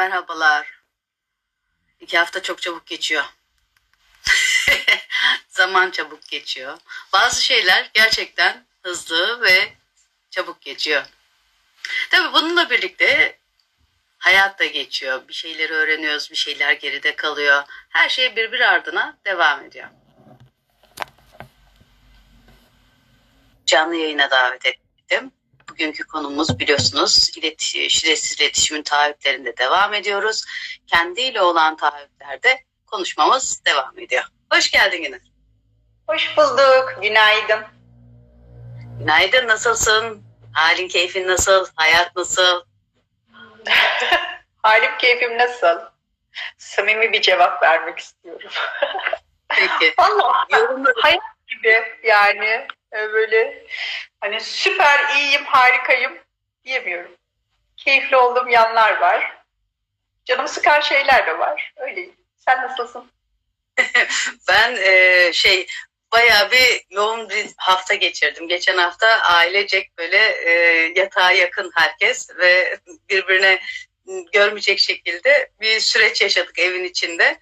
[0.00, 0.80] merhabalar.
[2.00, 3.24] İki hafta çok çabuk geçiyor.
[5.48, 6.78] Zaman çabuk geçiyor.
[7.12, 9.72] Bazı şeyler gerçekten hızlı ve
[10.30, 11.04] çabuk geçiyor.
[12.10, 13.38] Tabii bununla birlikte
[14.18, 15.28] hayat da geçiyor.
[15.28, 17.62] Bir şeyleri öğreniyoruz, bir şeyler geride kalıyor.
[17.88, 19.88] Her şey birbir ardına devam ediyor.
[23.66, 25.32] Canlı yayına davet ettim.
[25.80, 30.44] Bugünkü konumuz biliyorsunuz iletişim, ücretsiz iletişimin taahhütlerinde devam ediyoruz.
[30.86, 34.24] Kendiyle olan taahhütlerde konuşmamız devam ediyor.
[34.52, 35.20] Hoş geldin yine.
[36.06, 36.94] Hoş bulduk.
[37.02, 37.64] Günaydın.
[38.98, 39.48] Günaydın.
[39.48, 40.22] Nasılsın?
[40.54, 41.66] Halin, keyfin nasıl?
[41.74, 42.64] Hayat nasıl?
[44.62, 45.80] Halim, keyfim nasıl?
[46.58, 48.50] Samimi bir cevap vermek istiyorum.
[49.48, 49.94] Peki.
[49.98, 50.46] Valla
[51.02, 53.66] hayat gibi yani böyle
[54.20, 56.18] hani süper iyiyim, harikayım
[56.64, 57.16] diyemiyorum.
[57.76, 59.36] Keyifli olduğum yanlar var.
[60.24, 61.72] Canımı sıkan şeyler de var.
[61.76, 62.16] Öyleyim.
[62.36, 63.12] Sen nasılsın?
[64.48, 65.66] ben e, şey
[66.12, 68.48] bayağı bir yoğun bir hafta geçirdim.
[68.48, 70.50] Geçen hafta ailecek böyle e,
[70.96, 72.78] yatağa yakın herkes ve
[73.10, 73.60] birbirine
[74.32, 77.38] görmeyecek şekilde bir süreç yaşadık evin içinde.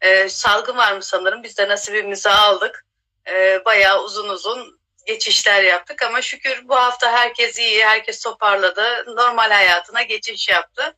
[0.00, 2.86] E, salgın var mı sanırım biz de nasibimizi aldık.
[3.28, 9.04] E, bayağı uzun uzun geçişler yaptık ama şükür bu hafta herkes iyi, herkes toparladı.
[9.16, 10.96] Normal hayatına geçiş yaptı.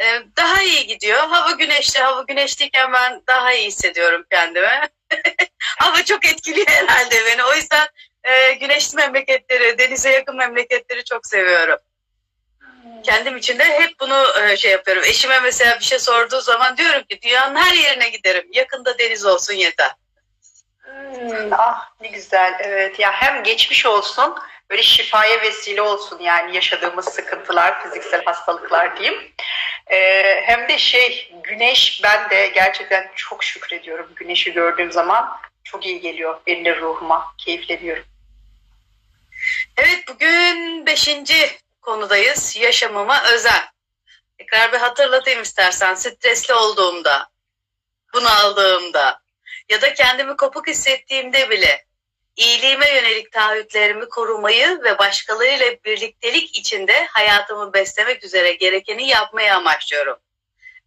[0.00, 1.18] Ee, daha iyi gidiyor.
[1.18, 4.80] Hava güneşli, hava güneşliyken ben daha iyi hissediyorum kendimi.
[5.78, 7.44] hava çok etkiliyor herhalde beni.
[7.44, 7.88] O yüzden
[8.24, 11.78] e, güneşli memleketleri, denize yakın memleketleri çok seviyorum.
[13.02, 15.04] Kendim için de hep bunu e, şey yapıyorum.
[15.06, 18.48] Eşime mesela bir şey sorduğu zaman diyorum ki dünyanın her yerine giderim.
[18.52, 19.90] Yakında deniz olsun yeter.
[20.92, 22.54] Hmm, ah ne güzel.
[22.60, 22.98] Evet.
[22.98, 24.34] Ya hem geçmiş olsun
[24.70, 29.32] böyle şifaya vesile olsun yani yaşadığımız sıkıntılar fiziksel hastalıklar diyeyim.
[29.86, 35.38] Ee, hem de şey güneş ben de gerçekten çok şükrediyorum güneşi gördüğüm zaman.
[35.64, 37.34] Çok iyi geliyor benim ruhuma.
[37.38, 38.04] Keyifleniyorum.
[39.76, 41.50] Evet bugün beşinci
[41.82, 42.56] konudayız.
[42.56, 43.68] Yaşamıma özel.
[44.38, 45.94] Tekrar bir hatırlatayım istersen.
[45.94, 47.28] Stresli olduğumda,
[48.14, 49.21] bunu aldığımda
[49.68, 51.86] ya da kendimi kopuk hissettiğimde bile
[52.36, 60.16] iyiliğime yönelik taahhütlerimi korumayı ve başkalarıyla birliktelik içinde hayatımı beslemek üzere gerekeni yapmayı amaçlıyorum.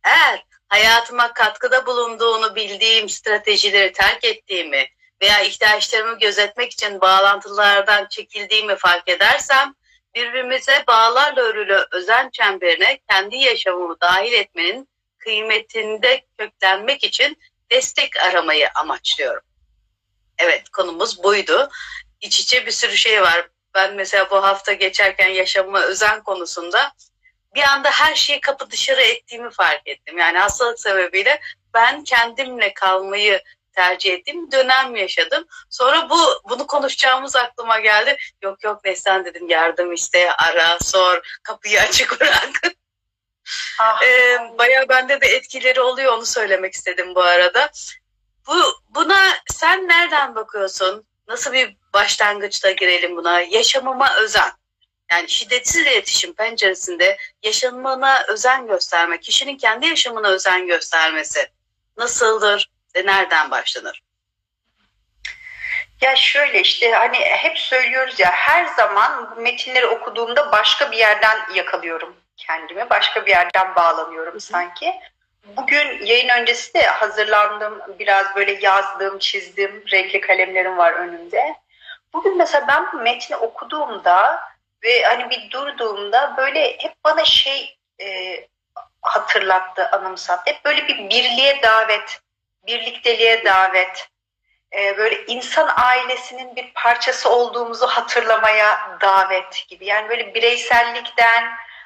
[0.04, 4.86] Eğer hayatıma katkıda bulunduğunu bildiğim stratejileri terk ettiğimi
[5.22, 9.76] veya ihtiyaçlarımı gözetmek için bağlantılardan çekildiğimi fark edersem
[10.16, 17.38] birbirimize bağlarla örülü özen çemberine kendi yaşamımı dahil etmenin kıymetinde köklenmek için
[17.72, 19.42] destek aramayı amaçlıyorum.
[20.38, 21.70] Evet konumuz buydu.
[22.22, 23.50] İç içe bir sürü şey var.
[23.76, 26.92] Ben mesela bu hafta geçerken yaşamıma özen konusunda
[27.56, 30.18] bir anda her şeyi kapı dışarı ettiğimi fark ettim.
[30.18, 31.42] Yani hastalık sebebiyle
[31.74, 33.42] ben kendimle kalmayı
[33.76, 35.46] tercih ettiğim dönem yaşadım.
[35.70, 36.18] Sonra bu
[36.50, 38.18] bunu konuşacağımız aklıma geldi.
[38.42, 42.62] Yok yok Neslihan dedim yardım iste, ara, sor, kapıyı açık bırak.
[43.80, 44.04] Ah.
[44.04, 47.72] Ee, bayağı bende de etkileri oluyor onu söylemek istedim bu arada.
[48.48, 48.56] Bu
[48.90, 51.08] buna sen nereden bakıyorsun?
[51.28, 53.42] Nasıl bir başlangıçta girelim buna?
[53.42, 54.52] Yaşamıma özen.
[55.12, 61.48] Yani şiddetsiz iletişim penceresinde yaşamına özen göstermek, kişinin kendi yaşamına özen göstermesi
[61.98, 64.04] nasıldır ve nereden başlanır?
[66.02, 71.54] Ya şöyle işte hani hep söylüyoruz ya her zaman bu metinleri okuduğumda başka bir yerden
[71.56, 72.90] yakalıyorum kendimi.
[72.90, 74.96] Başka bir yerden bağlanıyorum sanki.
[75.46, 77.82] Bugün yayın öncesi de hazırlandım.
[78.00, 79.84] Biraz böyle yazdım, çizdim.
[79.92, 81.56] Renkli kalemlerim var önümde.
[82.14, 84.42] Bugün mesela ben bu metni okuduğumda
[84.84, 88.38] ve hani bir durduğumda böyle hep bana şey e,
[89.02, 90.52] hatırlattı, anımsattı.
[90.52, 92.20] Hep böyle bir birliğe davet,
[92.68, 94.08] birlikteliğe davet,
[94.74, 99.86] e, böyle insan ailesinin bir parçası olduğumuzu hatırlamaya davet gibi.
[99.86, 101.44] Yani böyle bireysellikten,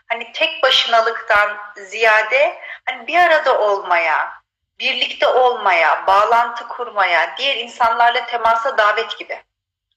[0.09, 4.31] hani tek başınalıktan ziyade hani bir arada olmaya,
[4.79, 9.39] birlikte olmaya, bağlantı kurmaya, diğer insanlarla temasa davet gibi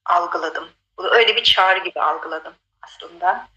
[0.05, 0.71] algıladım.
[0.99, 3.49] Bunu öyle bir çağrı gibi algıladım aslında.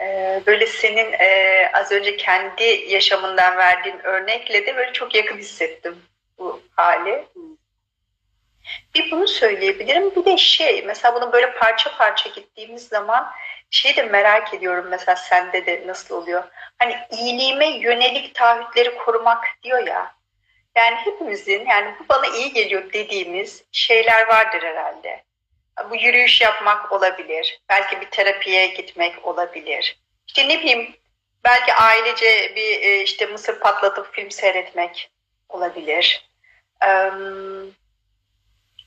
[0.00, 6.02] Ee, böyle senin e, az önce kendi yaşamından verdiğin örnekle de böyle çok yakın hissettim
[6.38, 7.28] bu hali.
[8.94, 10.16] Bir bunu söyleyebilirim.
[10.16, 13.32] Bir de şey mesela bunu böyle parça parça gittiğimiz zaman
[13.70, 16.44] şey de merak ediyorum mesela sende de nasıl oluyor?
[16.78, 20.16] Hani iyiliğime yönelik taahhütleri korumak diyor ya.
[20.76, 25.24] Yani hepimizin yani bu bana iyi geliyor dediğimiz şeyler vardır herhalde.
[25.90, 27.60] Bu yürüyüş yapmak olabilir.
[27.68, 30.00] Belki bir terapiye gitmek olabilir.
[30.26, 30.96] İşte ne bileyim
[31.46, 35.10] Belki ailece bir e, işte mısır patlatıp film seyretmek
[35.48, 36.30] olabilir.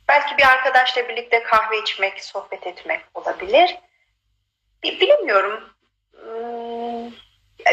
[0.08, 3.78] Belki bir arkadaşla birlikte kahve içmek, sohbet etmek olabilir.
[4.84, 5.70] Bilemiyorum.
[6.12, 7.06] Hmm,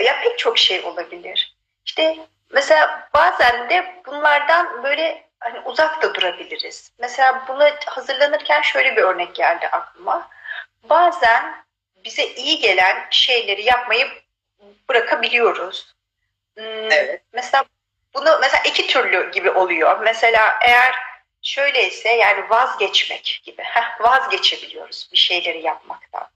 [0.04, 1.56] ya pek çok şey olabilir.
[1.86, 2.16] İşte
[2.50, 6.92] mesela bazen de bunlardan böyle hani uzak da durabiliriz.
[6.98, 10.28] Mesela buna hazırlanırken şöyle bir örnek geldi aklıma.
[10.82, 11.64] Bazen
[12.04, 14.08] bize iyi gelen şeyleri yapmayı
[14.88, 15.94] bırakabiliyoruz.
[16.56, 17.22] Hmm, evet.
[17.32, 17.64] Mesela
[18.14, 20.00] bunu mesela iki türlü gibi oluyor.
[20.00, 20.94] Mesela eğer
[21.42, 23.62] şöyleyse yani vazgeçmek gibi.
[23.62, 26.28] Heh, vazgeçebiliyoruz bir şeyleri yapmaktan.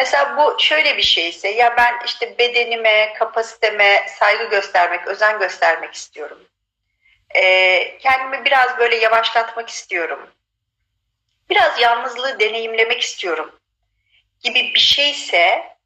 [0.00, 6.38] Mesela bu şöyle bir şeyse ya ben işte bedenime, kapasiteme saygı göstermek, özen göstermek istiyorum.
[7.34, 10.30] Ee, kendimi biraz böyle yavaşlatmak istiyorum.
[11.50, 13.60] Biraz yalnızlığı deneyimlemek istiyorum
[14.42, 15.76] gibi bir şeyse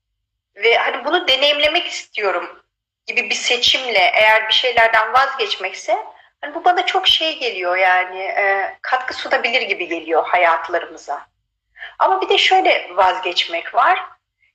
[0.57, 2.63] ve hani bunu deneyimlemek istiyorum
[3.07, 5.97] gibi bir seçimle eğer bir şeylerden vazgeçmekse
[6.41, 11.34] hani bu bana çok şey geliyor yani e, katkı sunabilir gibi geliyor hayatlarımıza.
[11.99, 14.03] Ama bir de şöyle vazgeçmek var.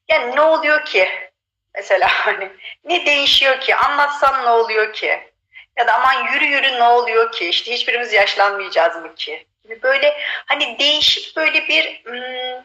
[0.07, 1.31] Yani ne oluyor ki?
[1.75, 2.49] Mesela hani
[2.83, 3.75] ne değişiyor ki?
[3.75, 5.31] Anlatsan ne oluyor ki?
[5.77, 7.49] Ya da aman yürü yürü ne oluyor ki?
[7.49, 9.47] İşte hiçbirimiz yaşlanmayacağız mı ki?
[9.63, 12.63] Gibi böyle hani değişik böyle bir hmm,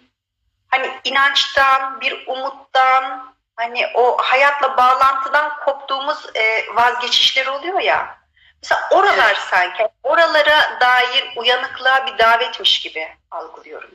[0.68, 8.18] hani inançtan, bir umuttan, hani o hayatla bağlantıdan koptuğumuz e, vazgeçişler oluyor ya.
[8.62, 9.38] Mesela oralar evet.
[9.50, 13.90] sanki oralara dair uyanıklığa bir davetmiş gibi algılıyorum.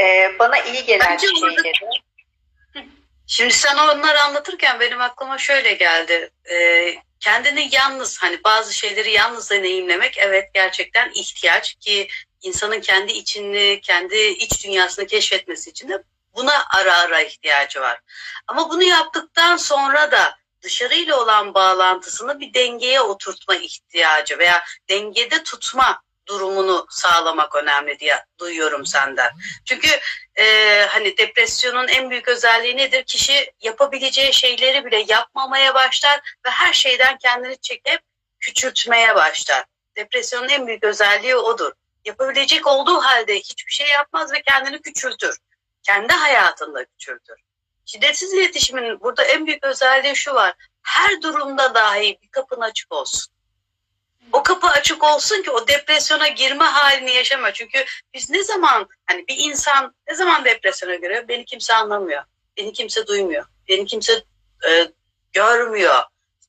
[0.00, 1.72] Ee, bana iyi gelen Bence şeyleri.
[3.26, 6.30] Şimdi sen onları anlatırken benim aklıma şöyle geldi.
[6.50, 12.08] Ee, kendini yalnız hani bazı şeyleri yalnız deneyimlemek evet gerçekten ihtiyaç ki
[12.42, 16.02] insanın kendi içini, kendi iç dünyasını keşfetmesi için de
[16.36, 18.00] buna ara ara ihtiyacı var.
[18.46, 26.02] Ama bunu yaptıktan sonra da dışarıyla olan bağlantısını bir dengeye oturtma ihtiyacı veya dengede tutma
[26.30, 29.30] durumunu sağlamak önemli diye duyuyorum senden.
[29.64, 29.88] Çünkü
[30.36, 30.44] e,
[30.90, 33.04] hani depresyonun en büyük özelliği nedir?
[33.04, 38.00] Kişi yapabileceği şeyleri bile yapmamaya başlar ve her şeyden kendini çekip
[38.40, 39.64] küçültmeye başlar.
[39.96, 41.72] Depresyonun en büyük özelliği odur.
[42.04, 45.38] Yapabilecek olduğu halde hiçbir şey yapmaz ve kendini küçültür.
[45.82, 47.36] Kendi hayatında küçültür.
[47.86, 50.54] Şiddetsiz iletişimin burada en büyük özelliği şu var.
[50.82, 53.32] Her durumda dahi bir kapın açık olsun
[54.32, 57.52] o kapı açık olsun ki o depresyona girme halini yaşama.
[57.52, 57.84] Çünkü
[58.14, 61.28] biz ne zaman hani bir insan ne zaman depresyona giriyor?
[61.28, 62.22] Beni kimse anlamıyor.
[62.56, 63.44] Beni kimse duymuyor.
[63.68, 64.24] Beni kimse
[64.68, 64.88] e,
[65.32, 66.02] görmüyor.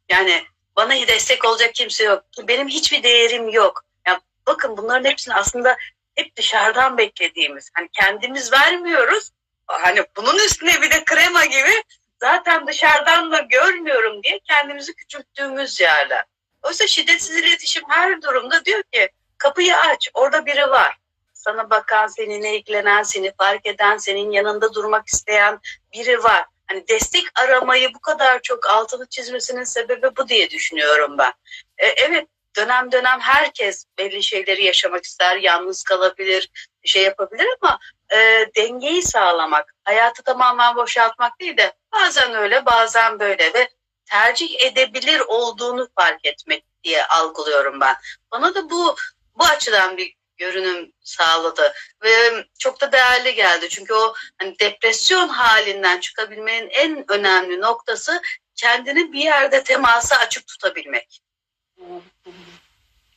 [0.09, 0.43] Yani
[0.75, 2.23] bana destek olacak kimse yok.
[2.47, 3.83] Benim hiçbir değerim yok.
[4.07, 5.77] Yani bakın bunların hepsini aslında
[6.15, 7.69] hep dışarıdan beklediğimiz.
[7.73, 9.31] Hani kendimiz vermiyoruz.
[9.67, 11.83] Hani bunun üstüne bir de krema gibi
[12.19, 16.23] zaten dışarıdan da görmüyorum diye kendimizi küçülttüğümüz yerler.
[16.63, 20.97] Oysa şiddetsiz iletişim her durumda diyor ki kapıyı aç orada biri var.
[21.33, 25.59] Sana bakan, seninle ilgilenen, seni fark eden, senin yanında durmak isteyen
[25.93, 26.45] biri var.
[26.67, 31.33] Hani destek aramayı bu kadar çok altını çizmesinin sebebi bu diye düşünüyorum ben.
[31.77, 36.49] E, evet dönem dönem herkes belli şeyleri yaşamak ister, yalnız kalabilir,
[36.83, 37.79] şey yapabilir ama
[38.13, 43.69] e, dengeyi sağlamak, hayatı tamamen boşaltmak değil de bazen öyle bazen böyle ve
[44.11, 47.95] tercih edebilir olduğunu fark etmek diye algılıyorum ben.
[48.31, 48.95] Bana da bu
[49.35, 53.69] bu açıdan bir görünüm sağladı ve çok da değerli geldi.
[53.69, 58.21] Çünkü o hani depresyon halinden çıkabilmenin en önemli noktası
[58.55, 61.21] kendini bir yerde teması açık tutabilmek.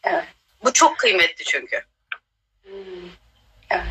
[0.04, 0.24] Evet.
[0.64, 1.84] Bu çok kıymetli çünkü.
[3.70, 3.84] Evet.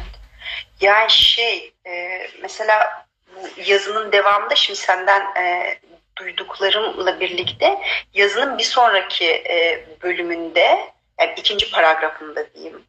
[0.81, 5.79] Yani şey e, mesela bu yazının devamında şimdi senden e,
[6.15, 7.79] duyduklarımla birlikte
[8.13, 12.83] yazının bir sonraki e, bölümünde yani ikinci paragrafında diyeyim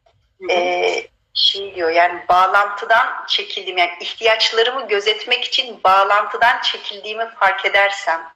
[0.49, 8.33] E, şey diyor yani bağlantıdan çekildiğim yani ihtiyaçlarımı gözetmek için bağlantıdan çekildiğimi fark edersem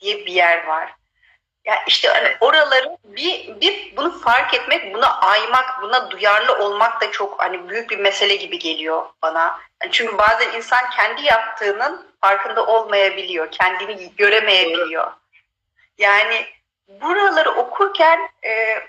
[0.00, 0.94] diye bir yer var.
[1.64, 7.00] Ya yani işte hani oraları bir, bir bunu fark etmek, buna aymak, buna duyarlı olmak
[7.00, 9.60] da çok hani büyük bir mesele gibi geliyor bana.
[9.90, 15.12] Çünkü bazen insan kendi yaptığının farkında olmayabiliyor, kendini göremeyebiliyor.
[15.98, 16.46] Yani
[16.88, 18.82] buraları okurken e,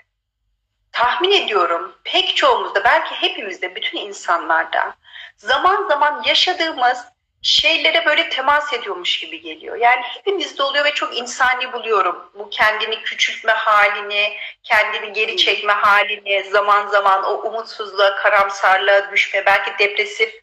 [0.92, 4.96] tahmin ediyorum pek çoğumuzda, belki hepimizde, bütün insanlarda
[5.36, 7.04] zaman zaman yaşadığımız
[7.42, 9.76] şeylere böyle temas ediyormuş gibi geliyor.
[9.76, 12.30] Yani hepimizde oluyor ve çok insani buluyorum.
[12.34, 14.32] Bu kendini küçültme halini,
[14.62, 20.41] kendini geri çekme halini, zaman zaman o umutsuzluğa, karamsarlığa düşme, belki depresif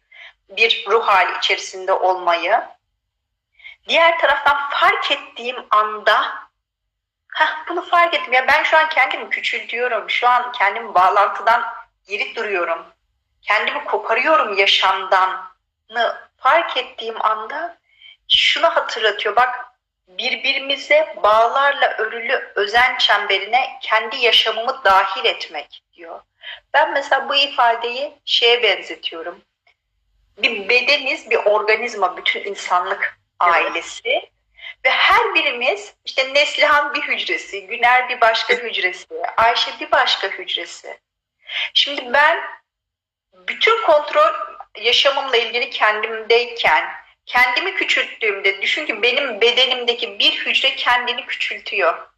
[0.50, 2.62] bir ruh hali içerisinde olmayı.
[3.88, 6.50] Diğer taraftan fark ettiğim anda
[7.34, 8.32] Heh, bunu fark ettim.
[8.32, 10.10] Ya ben şu an kendimi küçültüyorum.
[10.10, 11.62] Şu an kendimi bağlantıdan
[12.08, 12.86] geri duruyorum.
[13.42, 15.50] Kendimi koparıyorum yaşamdan
[16.36, 17.76] fark ettiğim anda
[18.28, 19.36] şunu hatırlatıyor.
[19.36, 19.66] Bak
[20.08, 26.20] birbirimize bağlarla örülü özen çemberine kendi yaşamımı dahil etmek diyor.
[26.74, 29.42] Ben mesela bu ifadeyi şeye benzetiyorum.
[30.42, 34.30] Bir bedeniz, bir organizma, bütün insanlık ailesi.
[34.84, 39.06] Ve her birimiz işte Neslihan bir hücresi, Güner bir başka hücresi,
[39.36, 41.00] Ayşe bir başka hücresi.
[41.74, 42.40] Şimdi ben
[43.34, 44.32] bütün kontrol
[44.80, 46.90] yaşamımla ilgili kendimdeyken,
[47.26, 52.08] kendimi küçülttüğümde düşün ki benim bedenimdeki bir hücre kendini küçültüyor.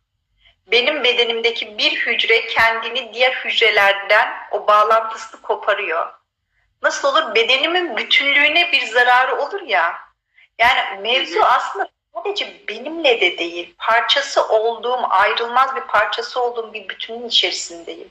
[0.66, 6.21] Benim bedenimdeki bir hücre kendini diğer hücrelerden o bağlantısını koparıyor.
[6.82, 7.34] Nasıl olur?
[7.34, 9.98] Bedenimin bütünlüğüne bir zararı olur ya.
[10.58, 17.28] Yani mevzu aslında sadece benimle de değil, parçası olduğum, ayrılmaz bir parçası olduğum bir bütünün
[17.28, 18.10] içerisindeyim.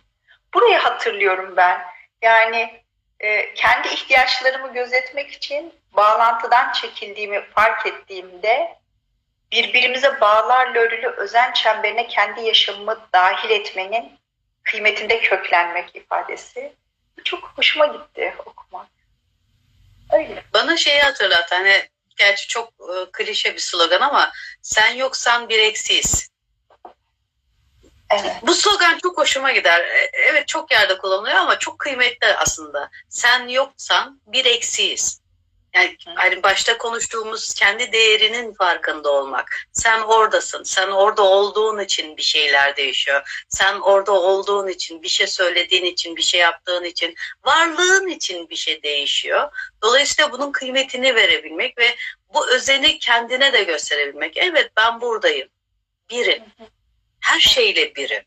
[0.54, 1.82] Burayı hatırlıyorum ben.
[2.22, 2.82] Yani
[3.20, 8.78] e, kendi ihtiyaçlarımı gözetmek için bağlantıdan çekildiğimi fark ettiğimde
[9.51, 14.20] birbirimize bağlarla örülü özen çemberine kendi yaşamımı dahil etmenin
[14.63, 16.74] kıymetinde köklenmek ifadesi.
[17.24, 18.88] Çok hoşuma gitti okumak.
[20.13, 20.44] Öyle.
[20.54, 26.32] Bana şeyi hatırlat hani gerçi çok e, klişe bir slogan ama sen yoksan bir eksiyiz.
[28.10, 28.36] Evet.
[28.42, 29.80] Bu slogan çok hoşuma gider.
[29.80, 32.90] E, evet çok yerde kullanılıyor ama çok kıymetli aslında.
[33.10, 35.21] Sen yoksan bir eksiyiz.
[35.75, 39.56] Yani hani başta konuştuğumuz kendi değerinin farkında olmak.
[39.72, 40.63] Sen oradasın.
[40.63, 43.46] Sen orada olduğun için bir şeyler değişiyor.
[43.50, 48.56] Sen orada olduğun için, bir şey söylediğin için, bir şey yaptığın için, varlığın için bir
[48.56, 49.51] şey değişiyor.
[49.82, 51.96] Dolayısıyla bunun kıymetini verebilmek ve
[52.34, 54.38] bu özeni kendine de gösterebilmek.
[54.38, 55.50] Evet ben buradayım.
[56.10, 56.44] Birim.
[57.20, 58.24] Her şeyle birim.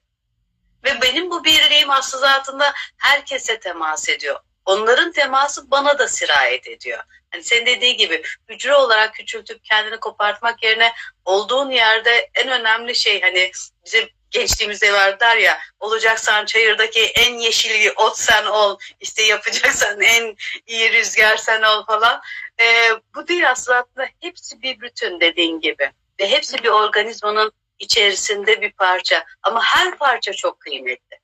[0.84, 4.40] Ve benim bu birliğim aslında zatında herkese temas ediyor.
[4.66, 7.02] Onların teması bana da sirayet ediyor.
[7.30, 10.92] Hani senin dediği gibi hücre olarak küçültüp kendini kopartmak yerine
[11.24, 13.50] olduğun yerde en önemli şey hani
[13.84, 20.92] bize gençliğimizde vardır ya olacaksan çayırdaki en yeşil ot sen ol işte yapacaksan en iyi
[20.92, 22.20] rüzgar sen ol falan.
[22.60, 25.90] Ee, bu değil aslında hepsi bir bütün dediğin gibi
[26.20, 31.23] ve hepsi bir organizmanın içerisinde bir parça ama her parça çok kıymetli.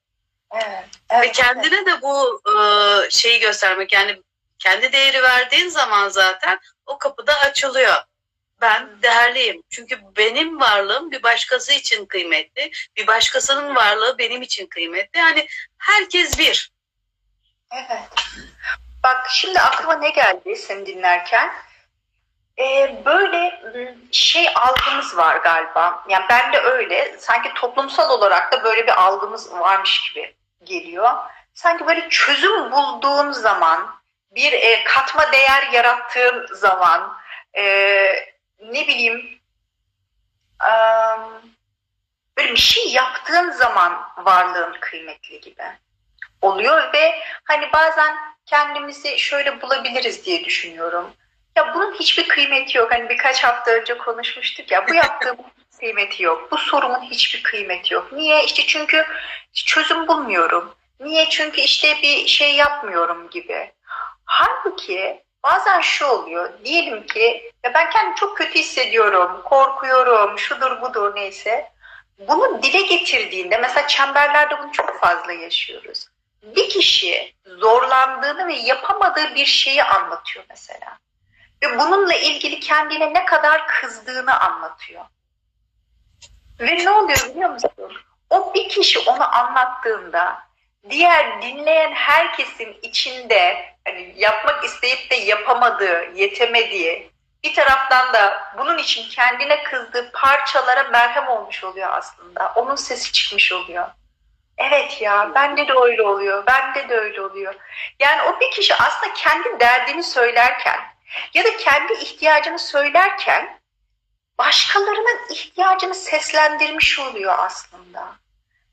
[0.54, 1.86] Evet, evet, Ve kendine evet.
[1.86, 4.22] de bu e, şeyi göstermek yani
[4.58, 7.96] kendi değeri verdiğin zaman zaten o kapı da açılıyor.
[8.60, 9.62] Ben değerliyim.
[9.70, 12.70] Çünkü benim varlığım bir başkası için kıymetli.
[12.96, 15.18] Bir başkasının varlığı benim için kıymetli.
[15.18, 16.72] Yani herkes bir.
[17.72, 18.08] Evet.
[19.02, 21.52] Bak şimdi aklıma ne geldi seni dinlerken?
[22.58, 26.04] Ee, böyle ıı, şey algımız var galiba.
[26.08, 27.16] Yani ben de öyle.
[27.18, 31.12] Sanki toplumsal olarak da böyle bir algımız varmış gibi geliyor.
[31.54, 34.00] Sanki böyle çözüm bulduğum zaman,
[34.34, 37.16] bir e, katma değer yarattığım zaman,
[37.56, 37.64] e,
[38.60, 39.40] ne bileyim,
[40.62, 40.70] e,
[42.36, 45.64] böyle bir şey yaptığım zaman varlığın kıymetli gibi
[46.42, 51.14] oluyor ve hani bazen kendimizi şöyle bulabiliriz diye düşünüyorum.
[51.56, 52.92] Ya bunun hiçbir kıymeti yok.
[52.92, 55.36] Hani birkaç hafta önce konuşmuştuk ya bu yaptığım
[55.80, 56.52] kıymeti yok.
[56.52, 58.12] Bu sorumun hiçbir kıymeti yok.
[58.12, 58.44] Niye?
[58.44, 59.06] İşte çünkü
[59.52, 60.74] çözüm bulmuyorum.
[61.00, 61.28] Niye?
[61.28, 63.72] Çünkü işte bir şey yapmıyorum gibi.
[64.24, 66.50] Halbuki bazen şu oluyor.
[66.64, 71.72] Diyelim ki ya ben kendimi çok kötü hissediyorum, korkuyorum, şudur budur neyse.
[72.18, 76.06] Bunu dile getirdiğinde mesela çemberlerde bunu çok fazla yaşıyoruz.
[76.42, 80.98] Bir kişi zorlandığını ve yapamadığı bir şeyi anlatıyor mesela.
[81.62, 85.04] Ve bununla ilgili kendine ne kadar kızdığını anlatıyor.
[86.60, 87.70] Ve ne oluyor biliyor musun?
[88.30, 90.42] O bir kişi onu anlattığında
[90.90, 97.10] diğer dinleyen herkesin içinde hani yapmak isteyip de yapamadığı, yetemediği
[97.44, 102.52] bir taraftan da bunun için kendine kızdığı parçalara merhem olmuş oluyor aslında.
[102.56, 103.88] Onun sesi çıkmış oluyor.
[104.58, 107.54] Evet ya bende de öyle oluyor, bende de öyle oluyor.
[108.00, 110.80] Yani o bir kişi aslında kendi derdini söylerken
[111.34, 113.59] ya da kendi ihtiyacını söylerken
[114.40, 118.06] başkalarının ihtiyacını seslendirmiş oluyor aslında.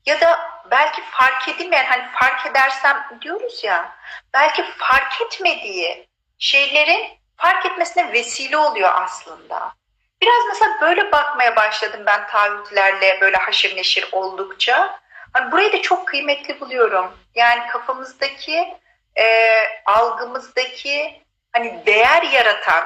[0.06, 3.96] Ya da belki fark edilmeyen hani fark edersem diyoruz ya
[4.34, 6.08] belki fark etmediği
[6.38, 9.72] şeylerin fark etmesine vesile oluyor aslında.
[10.20, 15.00] Biraz mesela böyle bakmaya başladım ben taahhütlerle böyle haşır neşir oldukça.
[15.32, 17.18] Hani burayı da çok kıymetli buluyorum.
[17.34, 18.74] Yani kafamızdaki,
[19.18, 19.54] e,
[19.86, 21.22] algımızdaki
[21.52, 22.84] hani değer yaratan,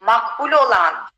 [0.00, 1.08] makbul olan,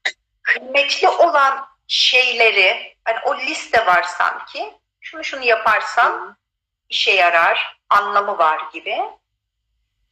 [0.53, 6.37] kıymetli olan şeyleri hani o liste var sanki şunu şunu yaparsan
[6.89, 8.99] işe yarar, anlamı var gibi.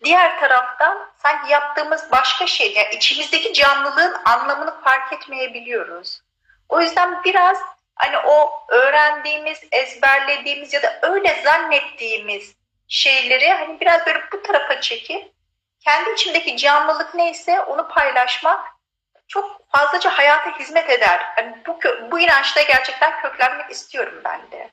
[0.04, 6.20] Diğer taraftan sanki yaptığımız başka şey, yani içimizdeki canlılığın anlamını fark etmeyebiliyoruz.
[6.68, 7.58] O yüzden biraz
[7.94, 12.54] hani o öğrendiğimiz, ezberlediğimiz ya da öyle zannettiğimiz
[12.88, 15.32] şeyleri hani biraz böyle bu tarafa çekip
[15.84, 18.79] kendi içimdeki canlılık neyse onu paylaşmak
[19.30, 21.20] çok fazlaca hayata hizmet eder.
[21.36, 21.78] Hani bu,
[22.10, 24.70] bu inançta gerçekten köklenmek istiyorum ben de.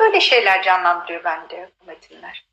[0.00, 2.44] Böyle şeyler canlandırıyor bende bu metinler.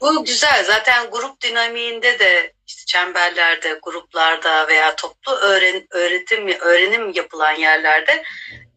[0.00, 0.64] Bu güzel.
[0.64, 8.24] Zaten grup dinamiğinde de işte çemberlerde, gruplarda veya toplu öğren, öğretim öğrenim yapılan yerlerde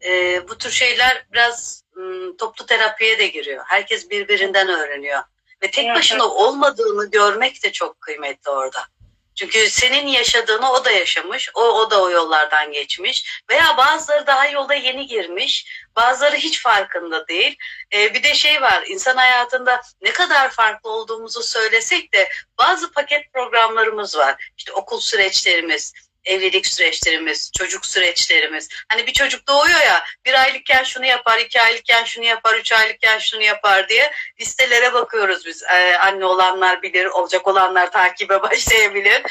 [0.04, 3.64] e, bu tür şeyler biraz m, toplu terapiye de giriyor.
[3.68, 5.22] Herkes birbirinden öğreniyor.
[5.62, 8.86] Ve tek başına olmadığını görmek de çok kıymetli orada.
[9.34, 14.46] Çünkü senin yaşadığını o da yaşamış, o, o da o yollardan geçmiş veya bazıları daha
[14.46, 17.56] yolda yeni girmiş, bazıları hiç farkında değil.
[17.94, 23.32] Ee, bir de şey var, insan hayatında ne kadar farklı olduğumuzu söylesek de bazı paket
[23.32, 24.52] programlarımız var.
[24.58, 25.92] İşte okul süreçlerimiz,
[26.24, 28.68] evlilik süreçlerimiz, çocuk süreçlerimiz.
[28.88, 33.18] Hani bir çocuk doğuyor ya bir aylıkken şunu yapar, iki aylıkken şunu yapar, üç aylıkken
[33.18, 35.62] şunu yapar diye listelere bakıyoruz biz.
[35.62, 39.22] Ee, anne olanlar bilir, olacak olanlar takibe başlayabilir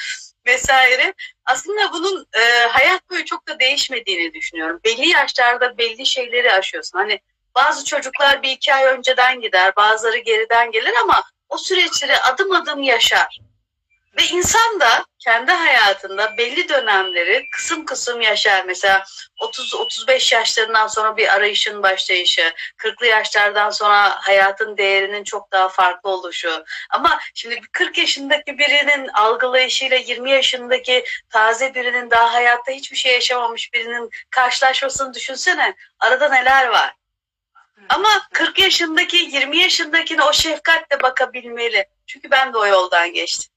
[0.48, 1.14] vesaire.
[1.46, 4.80] Aslında bunun e, hayat boyu çok da değişmediğini düşünüyorum.
[4.86, 6.98] Belli yaşlarda belli şeyleri aşıyorsun.
[6.98, 7.20] Hani
[7.56, 12.84] bazı çocuklar bir iki ay önceden gider, bazıları geriden gelir ama o süreçleri adım adım
[12.84, 13.40] yaşar.
[14.18, 18.66] Ve insan da kendi hayatında belli dönemleri kısım kısım yaşar.
[18.66, 19.04] Mesela
[19.40, 26.64] 30-35 yaşlarından sonra bir arayışın başlayışı, 40'lı yaşlardan sonra hayatın değerinin çok daha farklı oluşu.
[26.90, 33.74] Ama şimdi 40 yaşındaki birinin algılayışıyla 20 yaşındaki taze birinin daha hayatta hiçbir şey yaşamamış
[33.74, 35.76] birinin karşılaşmasını düşünsene.
[36.00, 36.94] Arada neler var.
[37.90, 41.86] Ama 40 yaşındaki 20 yaşındakine o şefkatle bakabilmeli.
[42.08, 43.51] Çünkü ben de o yoldan geçtim.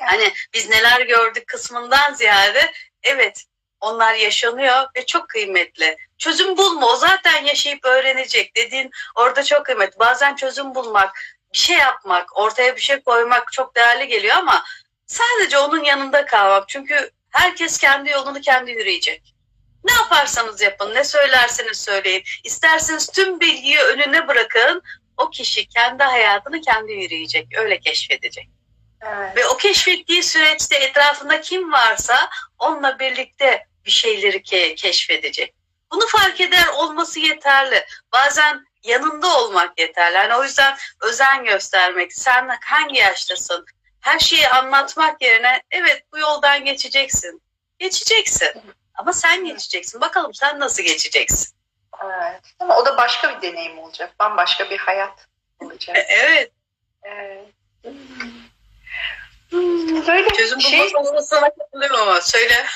[0.00, 3.44] Hani biz neler gördük kısmından ziyade evet
[3.80, 5.96] onlar yaşanıyor ve çok kıymetli.
[6.18, 9.98] Çözüm bulma o zaten yaşayıp öğrenecek dediğin orada çok kıymetli.
[9.98, 11.18] Bazen çözüm bulmak,
[11.52, 14.64] bir şey yapmak, ortaya bir şey koymak çok değerli geliyor ama
[15.06, 16.68] sadece onun yanında kalmak.
[16.68, 19.34] Çünkü herkes kendi yolunu kendi yürüyecek.
[19.84, 22.22] Ne yaparsanız yapın, ne söylerseniz söyleyin.
[22.44, 24.82] İsterseniz tüm bilgiyi önüne bırakın.
[25.16, 28.48] O kişi kendi hayatını kendi yürüyecek, öyle keşfedecek.
[29.02, 29.36] Evet.
[29.36, 35.54] Ve o keşfettiği süreçte etrafında kim varsa onunla birlikte bir şeyleri ke keşfedecek.
[35.92, 37.86] Bunu fark eder olması yeterli.
[38.12, 40.16] Bazen yanında olmak yeterli.
[40.16, 42.12] Yani o yüzden özen göstermek.
[42.12, 43.66] Sen hangi yaştasın?
[44.00, 47.42] Her şeyi anlatmak yerine evet bu yoldan geçeceksin.
[47.78, 48.62] Geçeceksin.
[48.94, 50.00] Ama sen geçeceksin.
[50.00, 51.56] Bakalım sen nasıl geçeceksin?
[52.04, 52.40] Evet.
[52.58, 54.14] Ama o da başka bir deneyim olacak.
[54.18, 55.26] Bambaşka bir hayat
[55.60, 55.96] olacak.
[56.08, 56.52] Evet.
[57.02, 57.51] Evet.
[60.08, 60.92] Böyle Çözüm bulma şey...
[60.92, 62.66] konusuna katılıyorum ama söyle.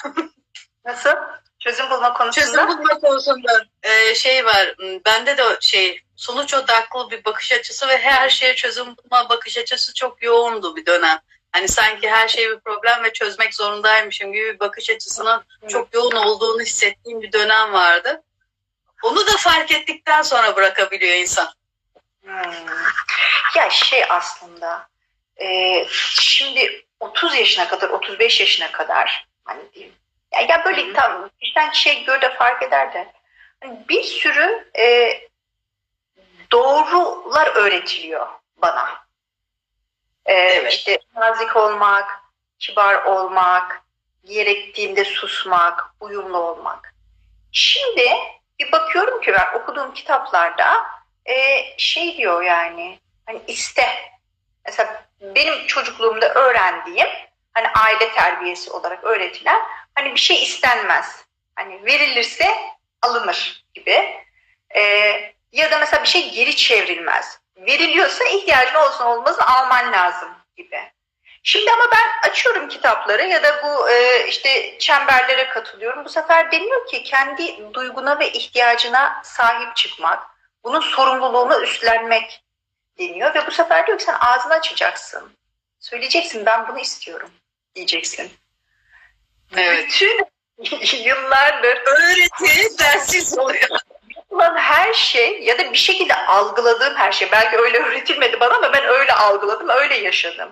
[0.84, 1.10] Nasıl?
[1.58, 2.46] Çözüm bulma konusunda?
[2.46, 4.74] Çözüm bulma konusunda e, şey var.
[5.06, 9.94] Bende de şey sonuç odaklı bir bakış açısı ve her şeye çözüm bulma bakış açısı
[9.94, 11.18] çok yoğundu bir dönem.
[11.52, 16.16] Hani sanki her şey bir problem ve çözmek zorundaymışım gibi bir bakış açısının çok yoğun
[16.16, 18.22] olduğunu hissettiğim bir dönem vardı.
[19.02, 21.48] Onu da fark ettikten sonra bırakabiliyor insan.
[22.24, 22.52] Hmm.
[23.56, 24.88] Ya şey aslında
[25.42, 25.84] e,
[26.20, 29.94] şimdi 30 yaşına kadar, 35 yaşına kadar hani diyeyim.
[30.32, 30.94] Yani ya böyle Hı-hı.
[30.94, 33.12] tam kişiden kişiye göre de fark eder de
[33.60, 35.18] hani bir sürü e,
[36.52, 39.06] doğrular öğretiliyor bana.
[40.26, 40.72] E, evet.
[40.72, 42.20] İşte nazik olmak,
[42.58, 43.82] kibar olmak,
[44.24, 46.94] gerektiğinde susmak, uyumlu olmak.
[47.52, 48.10] Şimdi
[48.58, 50.86] bir bakıyorum ki ben okuduğum kitaplarda
[51.26, 53.86] e, şey diyor yani hani iste.
[54.64, 57.08] Mesela benim çocukluğumda öğrendiğim
[57.54, 59.62] hani aile terbiyesi olarak öğretilen
[59.94, 61.24] hani bir şey istenmez.
[61.56, 62.56] Hani verilirse
[63.02, 64.22] alınır gibi.
[64.76, 67.40] Ee, ya da mesela bir şey geri çevrilmez.
[67.56, 70.92] Veriliyorsa ihtiyacın olsun olmaz alman lazım gibi.
[71.42, 76.04] Şimdi ama ben açıyorum kitapları ya da bu e, işte çemberlere katılıyorum.
[76.04, 80.22] Bu sefer deniyor ki kendi duyguna ve ihtiyacına sahip çıkmak,
[80.64, 82.42] bunun sorumluluğunu üstlenmek
[82.98, 85.32] deniyor ve bu sefer diyor ki sen ağzını açacaksın.
[85.80, 87.30] Söyleyeceksin ben bunu istiyorum
[87.74, 88.30] diyeceksin.
[89.56, 89.84] Evet.
[89.86, 90.26] Bütün
[91.04, 93.68] yıllardır öğreti dersiz oluyor.
[94.16, 98.72] Yapılan her şey ya da bir şekilde algıladığım her şey belki öyle öğretilmedi bana ama
[98.72, 100.48] ben öyle algıladım, öyle yaşadım.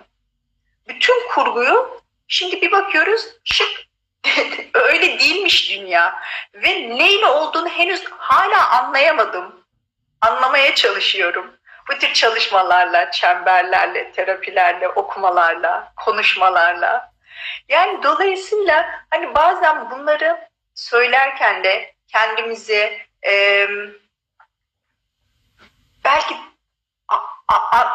[0.87, 3.85] Bütün kurguyu şimdi bir bakıyoruz şık
[4.73, 6.21] öyle değilmiş dünya.
[6.53, 9.65] Ve neyle olduğunu henüz hala anlayamadım.
[10.21, 11.54] Anlamaya çalışıyorum.
[11.89, 17.11] Bu tür çalışmalarla, çemberlerle, terapilerle, okumalarla, konuşmalarla.
[17.69, 23.67] Yani dolayısıyla hani bazen bunları söylerken de kendimizi e,
[26.03, 26.35] belki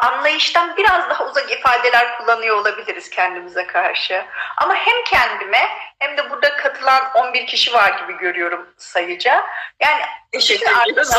[0.01, 4.25] anlayıştan biraz daha uzak ifadeler kullanıyor olabiliriz kendimize karşı.
[4.57, 9.45] Ama hem kendime hem de burada katılan 11 kişi var gibi görüyorum sayıca.
[9.79, 11.13] Yani Teşekkür ederiz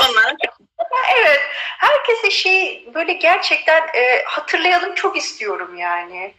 [1.16, 1.40] Evet.
[1.78, 6.34] Herkese şey böyle gerçekten e, hatırlayalım çok istiyorum yani.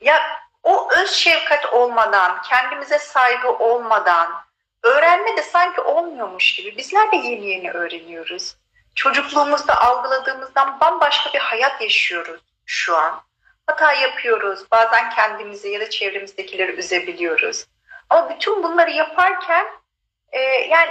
[0.00, 0.22] Ya
[0.62, 4.44] o öz şefkat olmadan, kendimize saygı olmadan,
[4.82, 6.76] öğrenme de sanki olmuyormuş gibi.
[6.76, 8.56] Bizler de yeni yeni öğreniyoruz
[8.94, 13.22] çocukluğumuzda algıladığımızdan bambaşka bir hayat yaşıyoruz şu an.
[13.66, 17.66] Hata yapıyoruz, bazen kendimizi ya da çevremizdekileri üzebiliyoruz.
[18.10, 19.66] Ama bütün bunları yaparken
[20.32, 20.90] e, yani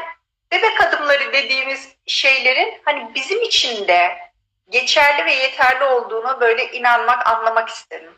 [0.51, 4.17] bebek adımları dediğimiz şeylerin hani bizim için de
[4.69, 8.13] geçerli ve yeterli olduğunu böyle inanmak, anlamak isterim.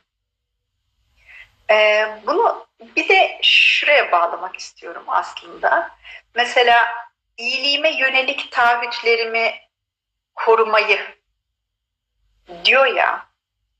[1.69, 5.89] E, bunu bir de şuraya bağlamak istiyorum aslında.
[6.35, 6.87] Mesela
[7.37, 9.53] iyiliğime yönelik taahhütlerimi
[10.35, 10.99] korumayı
[12.65, 13.27] diyor ya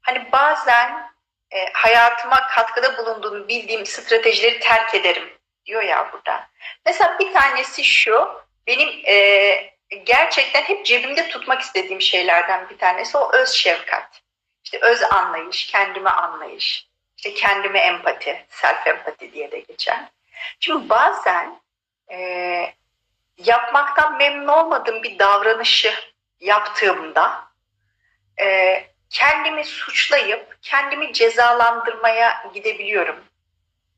[0.01, 1.13] hani bazen
[1.51, 5.33] e, hayatıma katkıda bulunduğunu bildiğim stratejileri terk ederim
[5.65, 6.49] diyor ya burada.
[6.85, 13.31] Mesela bir tanesi şu benim e, gerçekten hep cebimde tutmak istediğim şeylerden bir tanesi o
[13.33, 14.21] öz şefkat.
[14.63, 16.87] İşte öz anlayış, kendime anlayış,
[17.17, 20.09] işte kendime empati, self empati diye de geçen.
[20.59, 21.61] Şimdi bazen
[22.11, 22.73] e,
[23.37, 25.93] yapmaktan memnun olmadığım bir davranışı
[26.43, 27.47] yaptığımda
[28.41, 28.77] e,
[29.09, 33.23] kendimi suçlayıp kendimi cezalandırmaya gidebiliyorum.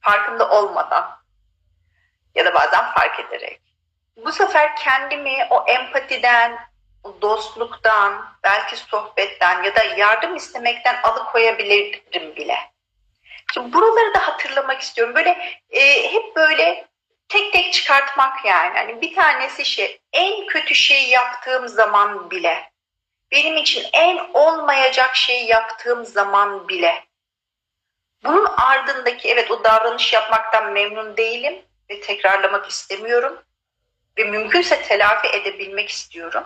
[0.01, 1.19] Farkında olmadan
[2.35, 3.61] ya da bazen fark ederek.
[4.17, 6.59] Bu sefer kendimi o empatiden,
[7.21, 12.57] dostluktan, belki sohbetten ya da yardım istemekten alıkoyabilirim bile.
[13.53, 15.15] Şimdi buraları da hatırlamak istiyorum.
[15.15, 16.87] Böyle e, hep böyle
[17.29, 18.77] tek tek çıkartmak yani.
[18.77, 22.71] Hani bir tanesi şey en kötü şeyi yaptığım zaman bile
[23.31, 27.05] benim için en olmayacak şeyi yaptığım zaman bile
[28.23, 33.43] bunun ardındaki evet o davranış yapmaktan memnun değilim ve tekrarlamak istemiyorum
[34.17, 36.43] ve mümkünse telafi edebilmek istiyorum.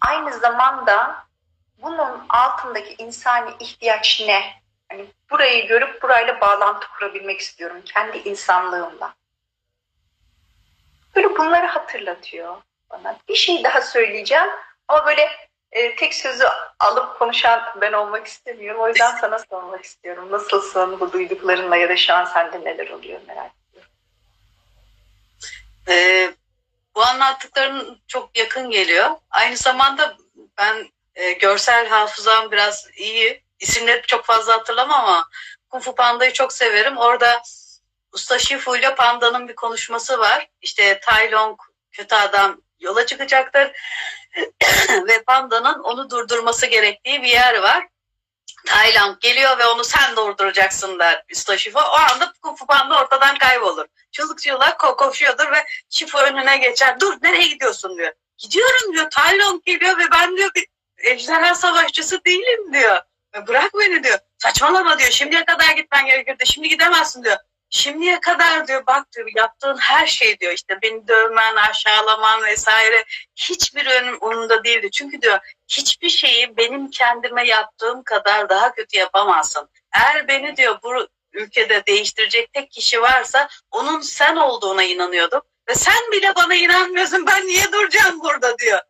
[0.00, 1.26] Aynı zamanda
[1.82, 4.62] bunun altındaki insani ihtiyaç ne?
[4.88, 9.14] Hani burayı görüp burayla bağlantı kurabilmek istiyorum kendi insanlığımla.
[11.16, 12.56] Böyle bunları hatırlatıyor
[12.90, 13.16] bana.
[13.28, 14.48] Bir şey daha söyleyeceğim
[14.88, 15.28] ama böyle
[15.72, 16.44] e, tek sözü
[16.78, 18.80] alıp konuşan ben olmak istemiyorum.
[18.80, 20.32] O yüzden sana sormak istiyorum.
[20.32, 23.90] Nasılsın bu duyduklarınla ya da şu an sende neler oluyor merak ediyorum.
[25.88, 26.30] Ee,
[26.94, 29.10] bu anlattıkların çok yakın geliyor.
[29.30, 30.16] Aynı zamanda
[30.58, 35.28] ben e, görsel hafızam biraz iyi isimleri çok fazla hatırlamam ama
[35.70, 36.96] Kung Fu Panda'yı çok severim.
[36.96, 37.42] Orada
[38.12, 40.48] Usta Shifu ile Panda'nın bir konuşması var.
[40.62, 41.60] İşte Tai Long
[41.92, 43.72] kötü adam yola çıkacaktır
[45.08, 47.86] ve Panda'nın onu durdurması gerektiği bir yer var.
[48.66, 51.78] Tayland geliyor ve onu sen durduracaksın der Usta Shifu.
[51.78, 53.86] O anda Kung Fu Panda ortadan kaybolur.
[54.12, 57.00] Çığlık çığlığa koşuyordur ve Shifu önüne geçer.
[57.00, 58.12] Dur nereye gidiyorsun diyor.
[58.38, 59.10] Gidiyorum diyor.
[59.10, 60.66] Tayland geliyor ve ben diyor bir
[60.98, 63.00] ejderha savaşçısı değilim diyor.
[63.46, 64.18] Bırak beni diyor.
[64.38, 65.10] Saçmalama diyor.
[65.10, 66.46] Şimdiye kadar gitmen gerekirdi.
[66.46, 67.36] Şimdi gidemezsin diyor.
[67.70, 73.04] Şimdiye kadar diyor bak diyor yaptığın her şey diyor işte beni dövmen, aşağılaman vesaire
[73.36, 74.90] hiçbir önüm umurumda değildi.
[74.90, 79.68] Çünkü diyor hiçbir şeyi benim kendime yaptığım kadar daha kötü yapamazsın.
[79.92, 85.40] Eğer beni diyor bu ülkede değiştirecek tek kişi varsa onun sen olduğuna inanıyordum.
[85.68, 88.80] Ve sen bile bana inanmıyorsun ben niye duracağım burada diyor.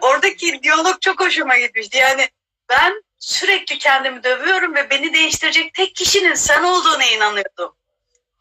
[0.00, 1.98] Oradaki diyalog çok hoşuma gitmişti.
[1.98, 2.28] Yani
[2.68, 7.76] ben sürekli kendimi dövüyorum ve beni değiştirecek tek kişinin sen olduğuna inanıyordum.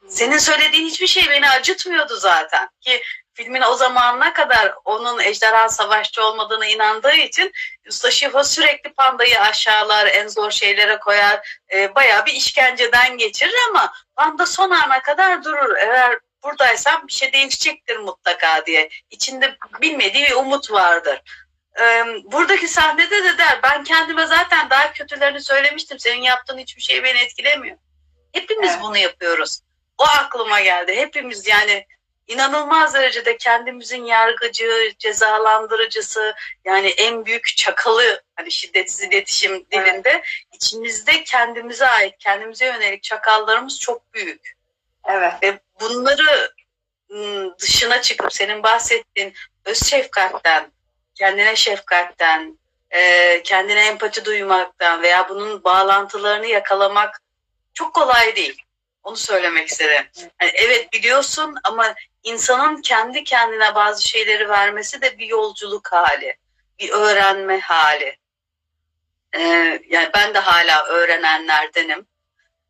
[0.07, 2.69] Senin söylediğin hiçbir şey beni acıtmıyordu zaten.
[2.81, 3.01] Ki
[3.33, 7.51] filmin o zamanına kadar onun ejderha savaşçı olmadığına inandığı için
[7.87, 11.63] Usta Şifa sürekli pandayı aşağılar, en zor şeylere koyar.
[11.73, 15.75] E, bayağı bir işkenceden geçirir ama panda son ana kadar durur.
[15.75, 18.89] Eğer buradaysam bir şey değişecektir mutlaka diye.
[19.09, 21.21] İçinde bilmediği bir umut vardır
[22.23, 25.99] buradaki sahnede de der ben kendime zaten daha kötülerini söylemiştim.
[25.99, 27.77] Senin yaptığın hiçbir şey beni etkilemiyor.
[28.33, 28.81] Hepimiz evet.
[28.81, 29.59] bunu yapıyoruz.
[29.97, 30.95] O aklıma geldi.
[30.95, 31.85] Hepimiz yani
[32.27, 36.35] inanılmaz derecede kendimizin yargıcı, cezalandırıcısı
[36.65, 40.23] yani en büyük çakalı hani şiddetsiz iletişim dilinde evet.
[40.53, 44.55] içimizde kendimize ait, kendimize yönelik çakallarımız çok büyük.
[45.09, 45.33] Evet.
[45.43, 46.51] Ve bunları
[47.59, 49.33] dışına çıkıp senin bahsettiğin
[49.65, 50.71] öz şefkatten,
[51.15, 52.59] kendine şefkatten,
[52.91, 57.21] e, kendine empati duymaktan veya bunun bağlantılarını yakalamak
[57.73, 58.61] çok kolay değil.
[59.03, 60.05] Onu söylemek istedim.
[60.41, 66.37] Yani evet biliyorsun ama insanın kendi kendine bazı şeyleri vermesi de bir yolculuk hali,
[66.79, 68.17] bir öğrenme hali.
[69.35, 72.07] Ee, yani ben de hala öğrenenlerdenim.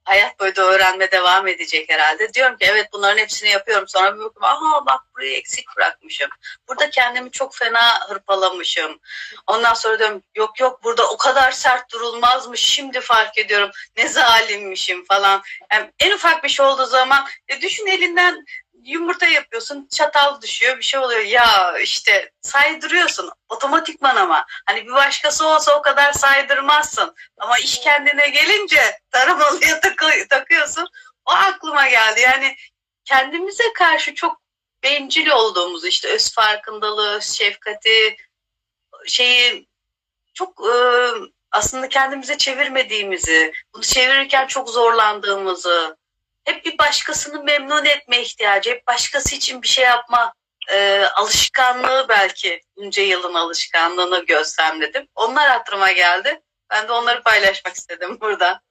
[0.05, 2.33] Hayat boyu da öğrenme devam edecek herhalde.
[2.33, 3.87] Diyorum ki evet bunların hepsini yapıyorum.
[3.87, 6.29] Sonra bir bakıyorum aha bak burayı eksik bırakmışım.
[6.67, 8.99] Burada kendimi çok fena hırpalamışım.
[9.47, 12.61] Ondan sonra diyorum yok yok burada o kadar sert durulmazmış.
[12.61, 15.41] Şimdi fark ediyorum ne zalimmişim falan.
[15.73, 18.45] Yani en ufak bir şey olduğu zaman e, düşün elinden
[18.85, 21.21] yumurta yapıyorsun çatal düşüyor bir şey oluyor.
[21.21, 24.45] Ya işte saydırıyorsun otomatikman ama.
[24.65, 27.15] Hani bir başkası olsa o kadar saydırmazsın.
[27.37, 30.87] Ama iş kendine gelince taramalıya takı, takıyorsun.
[31.25, 32.21] O aklıma geldi.
[32.21, 32.55] Yani
[33.05, 34.41] kendimize karşı çok
[34.83, 38.17] bencil olduğumuz işte öz farkındalığı şefkati
[39.07, 39.67] şeyi
[40.33, 40.73] çok e,
[41.51, 45.97] aslında kendimize çevirmediğimizi bunu çevirirken çok zorlandığımızı
[46.45, 50.33] hep bir başkasını memnun etme ihtiyacı, hep başkası için bir şey yapma
[50.71, 55.07] e, alışkanlığı belki bunca yılın alışkanlığını gözlemledim.
[55.15, 56.41] Onlar aklıma geldi.
[56.69, 58.61] Ben de onları paylaşmak istedim burada.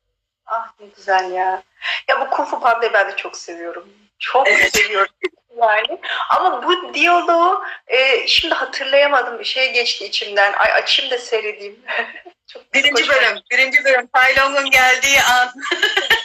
[0.46, 1.62] Ah ne güzel ya.
[2.08, 3.88] Ya bu Kung Fu Panda'yı ben de çok seviyorum.
[4.18, 4.76] Çok evet.
[4.76, 5.14] seviyorum
[5.60, 6.00] yani.
[6.30, 9.38] Ama bu diyaloğu e, şimdi hatırlayamadım.
[9.38, 10.52] Bir şey geçti içimden.
[10.52, 11.80] Ay açayım da seyredeyim.
[12.52, 13.38] çok birinci bölüm.
[13.50, 14.06] Birinci bölüm.
[14.06, 15.52] Tai Long'un geldiği an.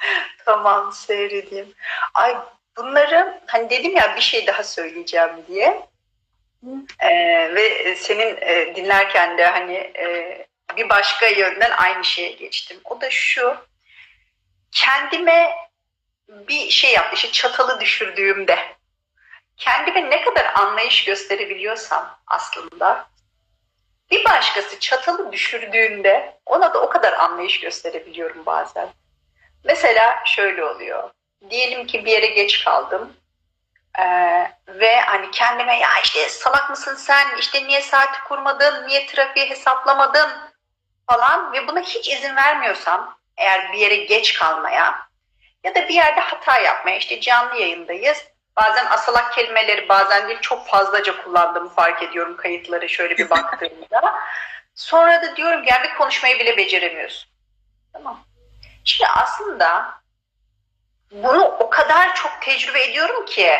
[0.44, 1.74] tamam seyredeyim.
[2.14, 2.36] Ay
[2.76, 5.90] bunları hani dedim ya bir şey daha söyleyeceğim diye.
[6.98, 10.38] Ee, ve senin e, dinlerken de hani e,
[10.76, 12.80] bir başka yönden aynı şeye geçtim.
[12.84, 13.56] O da şu.
[14.72, 15.50] Kendime
[16.28, 17.14] bir şey yaptı.
[17.14, 18.58] İşte çatalı düşürdüğümde
[19.56, 23.10] kendime ne kadar anlayış gösterebiliyorsam aslında
[24.10, 28.88] bir başkası çatalı düşürdüğünde ona da o kadar anlayış gösterebiliyorum bazen.
[29.64, 31.10] Mesela şöyle oluyor.
[31.50, 33.12] Diyelim ki bir yere geç kaldım.
[33.98, 34.02] Ee,
[34.68, 37.26] ve hani kendime ya işte salak mısın sen?
[37.38, 38.88] İşte niye saati kurmadın?
[38.88, 40.50] Niye trafiği hesaplamadın?
[41.10, 45.08] falan ve buna hiç izin vermiyorsam eğer bir yere geç kalmaya
[45.64, 48.24] ya da bir yerde hata yapmaya işte canlı yayındayız.
[48.56, 54.14] Bazen asalak kelimeleri bazen değil çok fazlaca kullandığımı fark ediyorum kayıtları şöyle bir baktığımda.
[54.74, 57.30] Sonra da diyorum bir konuşmayı bile beceremiyorsun.
[57.92, 58.20] Tamam
[58.84, 60.00] Şimdi aslında
[61.10, 63.52] bunu o kadar çok tecrübe ediyorum ki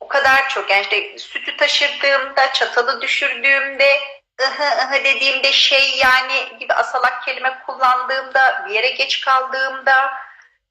[0.00, 3.98] o kadar çok yani işte sütü taşırdığımda, çatalı düşürdüğümde,
[4.40, 10.14] ıhı ıhı dediğimde şey yani gibi asalak kelime kullandığımda, bir yere geç kaldığımda,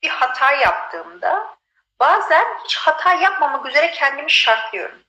[0.04, 1.58] bir hata yaptığımda
[2.00, 5.04] bazen hiç hata yapmamak üzere kendimi şartlıyorum.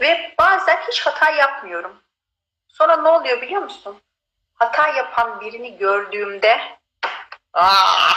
[0.00, 2.02] Ve bazen hiç hata yapmıyorum.
[2.68, 4.02] Sonra ne oluyor biliyor musun?
[4.58, 6.60] Hata yapan birini gördüğümde
[7.52, 8.14] ah,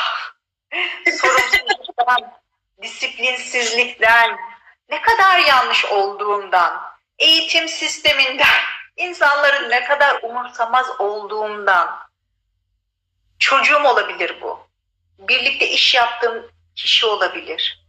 [1.05, 2.31] sorumsuzluktan,
[2.81, 4.37] disiplinsizlikten,
[4.89, 6.81] ne kadar yanlış olduğumdan,
[7.19, 8.59] eğitim sisteminden,
[8.97, 11.99] insanların ne kadar umursamaz olduğundan,
[13.39, 14.59] çocuğum olabilir bu.
[15.19, 17.85] Birlikte iş yaptığım kişi olabilir.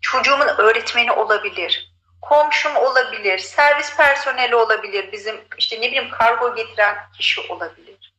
[0.00, 1.87] Çocuğumun öğretmeni olabilir
[2.20, 8.12] komşum olabilir, servis personeli olabilir, bizim işte ne bileyim kargo getiren kişi olabilir.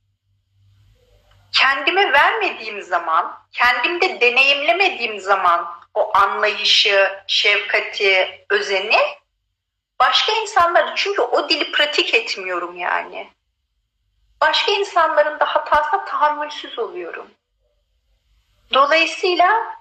[1.52, 9.00] Kendime vermediğim zaman, kendimde deneyimlemediğim zaman o anlayışı, şefkati, özeni
[10.00, 13.30] başka insanlar çünkü o dili pratik etmiyorum yani.
[14.42, 17.28] Başka insanların da hatasına tahammülsüz oluyorum.
[18.74, 19.76] Dolayısıyla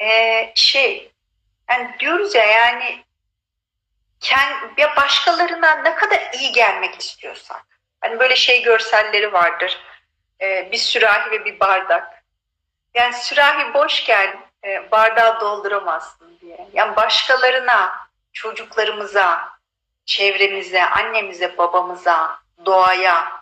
[0.00, 1.12] e, şey
[1.70, 3.04] yani diyoruz ya yani
[4.20, 7.66] kendi, ya başkalarına ne kadar iyi gelmek istiyorsak.
[8.00, 9.80] Hani böyle şey görselleri vardır.
[10.40, 12.24] Ee, bir sürahi ve bir bardak.
[12.94, 16.68] Yani sürahi boşken e, bardağı dolduramazsın diye.
[16.72, 17.92] Yani başkalarına,
[18.32, 19.48] çocuklarımıza,
[20.04, 23.32] çevremize, annemize, babamıza, doğaya,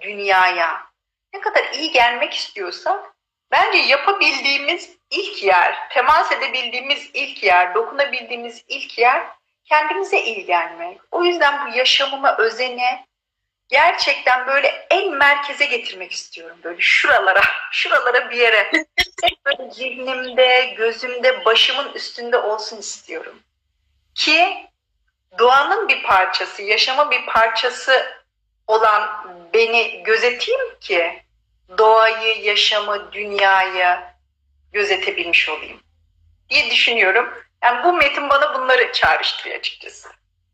[0.00, 0.90] dünyaya
[1.32, 3.14] ne kadar iyi gelmek istiyorsak
[3.50, 9.26] bence yapabildiğimiz ilk yer, temas edebildiğimiz ilk yer, dokunabildiğimiz ilk yer
[9.64, 11.00] kendimize iyi gelmek.
[11.10, 13.06] O yüzden bu yaşamıma özeni
[13.68, 16.56] gerçekten böyle en merkeze getirmek istiyorum.
[16.64, 17.42] Böyle şuralara,
[17.72, 18.72] şuralara bir yere.
[19.46, 23.42] Böyle zihnimde, gözümde, başımın üstünde olsun istiyorum.
[24.14, 24.66] Ki
[25.38, 28.20] doğanın bir parçası, yaşamın bir parçası
[28.66, 31.22] olan beni gözeteyim ki
[31.78, 34.09] doğayı, yaşamı, dünyayı
[34.72, 35.80] gözetebilmiş olayım
[36.50, 37.34] diye düşünüyorum.
[37.62, 40.08] Yani bu metin bana bunları çağrıştırıyor açıkçası.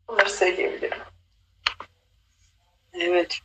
[0.09, 0.99] Bunları söyleyebilirim.
[2.93, 3.41] Evet.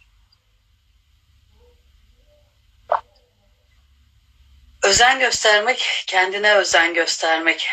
[4.83, 7.67] Özen göstermek, kendine özen göstermek.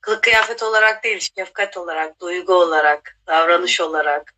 [0.00, 4.34] Kılık kıyafet olarak değil, şefkat olarak, duygu olarak, davranış olarak.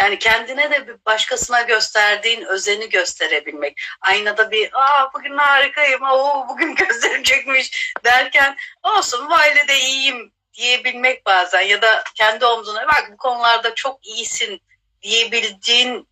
[0.00, 3.80] Yani kendine de bir başkasına gösterdiğin özeni gösterebilmek.
[4.00, 10.32] Aynada bir aa bugün harikayım, oo bugün gözlerim çekmiş derken olsun bu ailede iyiyim.
[10.54, 11.60] diyebilmek bazen.
[11.60, 14.60] Ya da kendi omzuna bak bu konularda çok iyisin.
[15.02, 16.08] diyebildiğin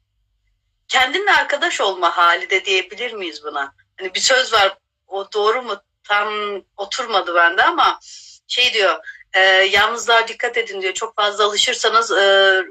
[0.88, 3.74] kendinle arkadaş olma hali de diyebilir miyiz buna?
[3.98, 5.82] Hani bir söz var o doğru mu?
[6.08, 7.98] tam oturmadı bende ama
[8.46, 8.96] şey diyor
[9.32, 10.82] e, yalnızlığa dikkat edin.
[10.82, 10.94] diyor.
[10.94, 12.62] Çok fazla alışırsanız e,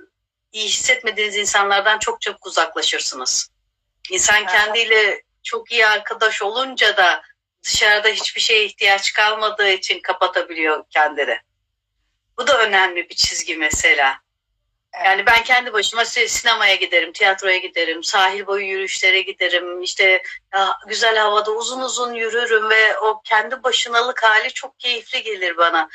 [0.56, 3.50] iyi hissetmediğiniz insanlardan çok çabuk uzaklaşırsınız.
[4.12, 7.24] İnsan kendiyle çok iyi arkadaş olunca da
[7.64, 11.40] dışarıda hiçbir şeye ihtiyaç kalmadığı için kapatabiliyor kendini.
[12.38, 14.20] Bu da önemli bir çizgi mesela.
[15.06, 19.82] Yani ben kendi başıma sinemaya giderim, tiyatroya giderim, sahil boyu yürüyüşlere giderim.
[19.82, 20.24] İşte
[20.88, 25.90] güzel havada uzun uzun yürürüm ve o kendi başınalık hali çok keyifli gelir bana.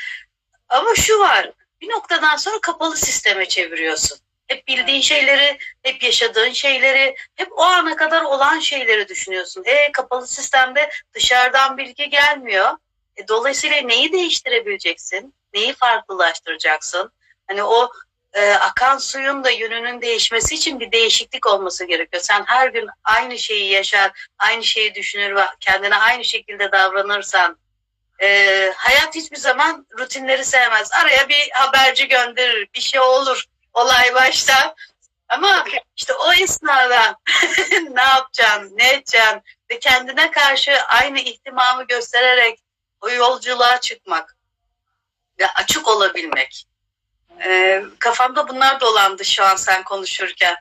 [0.68, 4.18] Ama şu var, bir noktadan sonra kapalı sisteme çeviriyorsun.
[4.50, 9.62] Hep bildiğin şeyleri, hep yaşadığın şeyleri, hep o ana kadar olan şeyleri düşünüyorsun.
[9.66, 12.70] E kapalı sistemde dışarıdan bilgi gelmiyor.
[13.16, 15.34] E, dolayısıyla neyi değiştirebileceksin?
[15.54, 17.12] Neyi farklılaştıracaksın?
[17.48, 17.90] Hani o
[18.32, 22.22] e, akan suyun da yönünün değişmesi için bir değişiklik olması gerekiyor.
[22.22, 27.58] Sen her gün aynı şeyi yaşar, aynı şeyi düşünür ve kendine aynı şekilde davranırsan
[28.22, 28.26] e,
[28.76, 30.92] hayat hiçbir zaman rutinleri sevmez.
[30.92, 34.74] Araya bir haberci gönderir, bir şey olur, olay başta.
[35.28, 35.64] Ama
[35.96, 37.16] işte o esnada
[37.90, 42.58] ne yapacaksın, ne edeceksin ve kendine karşı aynı ihtimamı göstererek
[43.00, 44.36] o yolculuğa çıkmak
[45.38, 46.66] ve açık olabilmek.
[47.44, 50.56] Ee, kafamda bunlar dolandı şu an sen konuşurken.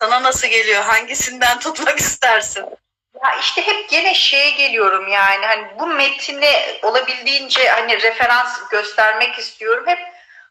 [0.00, 0.82] Sana nasıl geliyor?
[0.82, 2.66] Hangisinden tutmak istersin?
[3.24, 9.84] Ya işte hep gene şeye geliyorum yani hani bu metini olabildiğince hani referans göstermek istiyorum.
[9.86, 9.98] Hep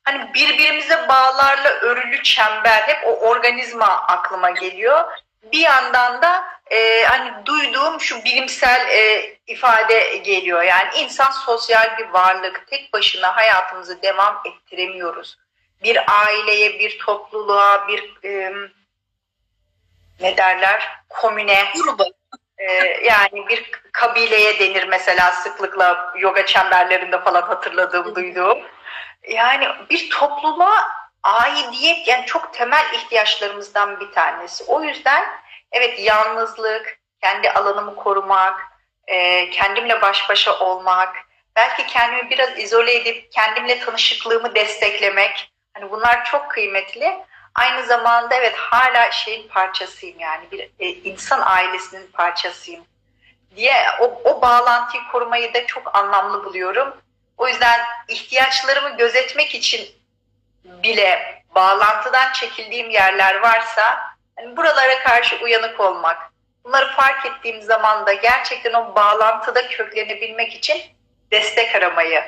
[0.04, 5.04] hani birbirimize bağlarla örülü çember hep o organizma aklıma geliyor.
[5.44, 10.62] Bir yandan da e, hani duyduğum şu bilimsel e, ifade geliyor.
[10.62, 12.68] Yani insan sosyal bir varlık.
[12.68, 15.38] Tek başına hayatımızı devam ettiremiyoruz
[15.84, 18.54] bir aileye, bir topluluğa, bir e,
[20.22, 21.74] ne derler komüne
[22.58, 28.60] e, yani bir kabileye denir mesela sıklıkla yoga çemberlerinde falan hatırladığım, duyduğum.
[29.30, 30.90] Yani bir topluluğa
[31.24, 34.64] aidiyet yani çok temel ihtiyaçlarımızdan bir tanesi.
[34.68, 35.24] O yüzden
[35.72, 38.62] evet yalnızlık, kendi alanımı korumak,
[39.08, 41.16] e, kendimle baş başa olmak,
[41.56, 47.18] belki kendimi biraz izole edip kendimle tanışıklığımı desteklemek, Hani bunlar çok kıymetli.
[47.56, 52.86] Aynı zamanda evet hala şeyin parçasıyım yani bir e, insan ailesinin parçasıyım
[53.56, 56.98] diye o, o bağlantıyı korumayı da çok anlamlı buluyorum.
[57.38, 59.88] O yüzden ihtiyaçlarımı gözetmek için
[60.66, 64.00] bile bağlantıdan çekildiğim yerler varsa
[64.40, 66.18] yani buralara karşı uyanık olmak,
[66.64, 70.82] bunları fark ettiğim zaman da gerçekten o bağlantıda köklenebilmek için
[71.32, 72.24] destek aramayı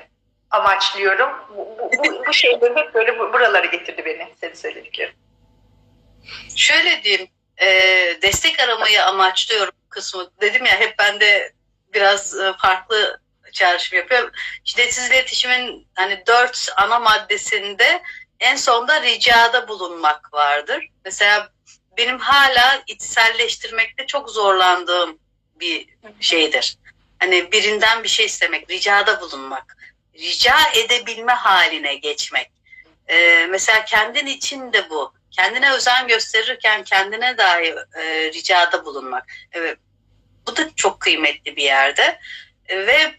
[0.51, 1.29] amaçlıyorum.
[1.49, 5.13] Bu, bu, bu, bu şeyler hep böyle buralara getirdi beni senin söylediklerin.
[6.55, 7.67] Şöyle diyeyim, e,
[8.21, 10.31] destek aramayı amaçlıyorum kısmı.
[10.41, 11.53] Dedim ya hep ben de
[11.93, 13.20] biraz e, farklı
[13.53, 14.31] çağrışım yapıyorum.
[14.63, 18.01] Şiddetsiz iletişimin hani dört ana maddesinde
[18.39, 20.87] en sonda ricada bulunmak vardır.
[21.05, 21.49] Mesela
[21.97, 25.19] benim hala içselleştirmekte çok zorlandığım
[25.59, 25.87] bir
[26.19, 26.77] şeydir.
[27.19, 29.77] Hani birinden bir şey istemek, ricada bulunmak
[30.21, 32.51] rica edebilme haline geçmek.
[33.09, 35.13] Ee, mesela kendin için de bu.
[35.31, 39.33] Kendine özen gösterirken kendine dahi e, ricada bulunmak.
[39.51, 39.77] Evet,
[40.47, 42.19] bu da çok kıymetli bir yerde.
[42.69, 43.15] Ve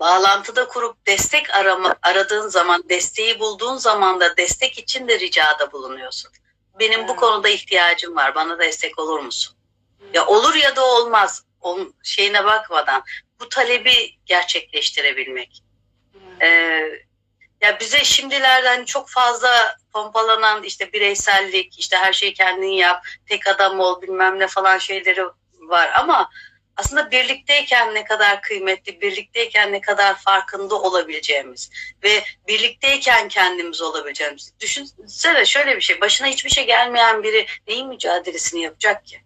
[0.00, 6.32] bağlantıda kurup destek arama, aradığın zaman, desteği bulduğun zaman da destek için de ricada bulunuyorsun.
[6.78, 8.34] Benim bu konuda ihtiyacım var.
[8.34, 9.56] Bana destek olur musun?
[10.14, 11.42] Ya olur ya da olmaz.
[11.60, 13.02] Onun şeyine bakmadan
[13.40, 15.62] bu talebi gerçekleştirebilmek.
[16.42, 16.46] E,
[17.60, 23.80] ya bize şimdilerden çok fazla pompalanan işte bireysellik, işte her şeyi kendin yap, tek adam
[23.80, 25.24] ol bilmem ne falan şeyleri
[25.60, 26.30] var ama
[26.76, 31.70] aslında birlikteyken ne kadar kıymetli, birlikteyken ne kadar farkında olabileceğimiz
[32.02, 34.52] ve birlikteyken kendimiz olabileceğimiz.
[34.60, 39.20] Düşünsene şöyle bir şey, başına hiçbir şey gelmeyen biri neyin mücadelesini yapacak ki?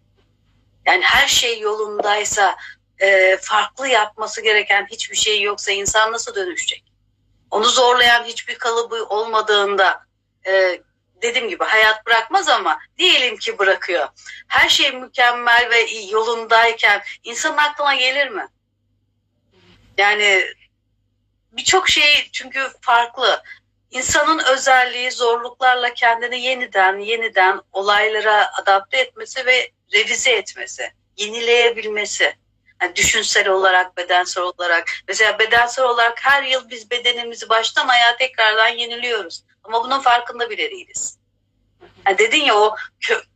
[0.87, 2.57] Yani her şey yolundaysa
[2.99, 6.85] e, farklı yapması gereken hiçbir şey yoksa insan nasıl dönüşecek?
[7.51, 10.05] Onu zorlayan hiçbir kalıbı olmadığında
[10.47, 10.81] e,
[11.23, 14.09] dediğim gibi hayat bırakmaz ama diyelim ki bırakıyor.
[14.49, 18.47] Her şey mükemmel ve yolundayken insanın aklına gelir mi?
[19.99, 20.45] Yani
[21.53, 23.43] birçok şey çünkü farklı.
[23.91, 32.37] İnsanın özelliği zorluklarla kendini yeniden yeniden olaylara adapte etmesi ve revize etmesi, yenileyebilmesi.
[32.83, 34.91] Yani düşünsel olarak, bedensel olarak.
[35.09, 39.45] Mesela bedensel olarak her yıl biz bedenimizi baştan ayağa tekrardan yeniliyoruz.
[39.65, 41.19] Ama bunun farkında bile değiliz.
[42.07, 42.77] Yani dedin ya o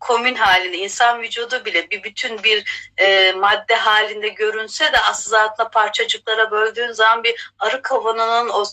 [0.01, 2.65] komün halinde insan vücudu bile bir bütün bir
[2.99, 8.65] e, madde halinde görünse de aslında parçacıklara böldüğün zaman bir arı kovanının o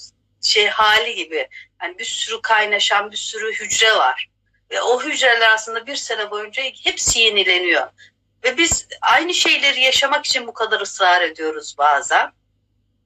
[0.42, 1.48] şey hali gibi.
[1.82, 4.28] Yani bir sürü kaynaşan bir sürü hücre var.
[4.72, 7.88] Ve o hücreler aslında bir sene boyunca hepsi yenileniyor.
[8.44, 12.32] Ve biz aynı şeyleri yaşamak için bu kadar ısrar ediyoruz bazen.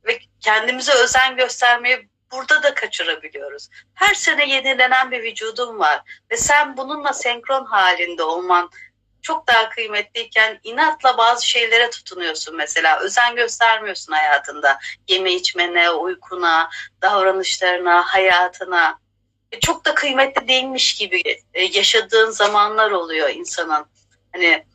[0.06, 3.70] Ve kendimize özen göstermeyi burada da kaçırabiliyoruz.
[3.94, 8.70] Her sene yenilenen bir vücudum var ve sen bununla senkron halinde olman
[9.22, 13.00] çok daha kıymetliyken inatla bazı şeylere tutunuyorsun mesela.
[13.00, 14.80] Özen göstermiyorsun hayatında.
[15.08, 16.70] Yeme içmene, uykuna,
[17.02, 19.00] davranışlarına, hayatına.
[19.52, 21.22] E çok da kıymetli değilmiş gibi
[21.54, 23.86] e, yaşadığın zamanlar oluyor insanın.
[24.32, 24.66] Hani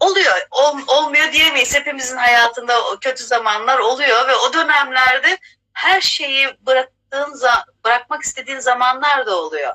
[0.00, 1.74] oluyor, ol, olmuyor diyemeyiz.
[1.74, 5.38] Hepimizin hayatında kötü zamanlar oluyor ve o dönemlerde
[5.72, 7.40] her şeyi bıraktığın
[7.84, 9.74] bırakmak istediğin zamanlar da oluyor.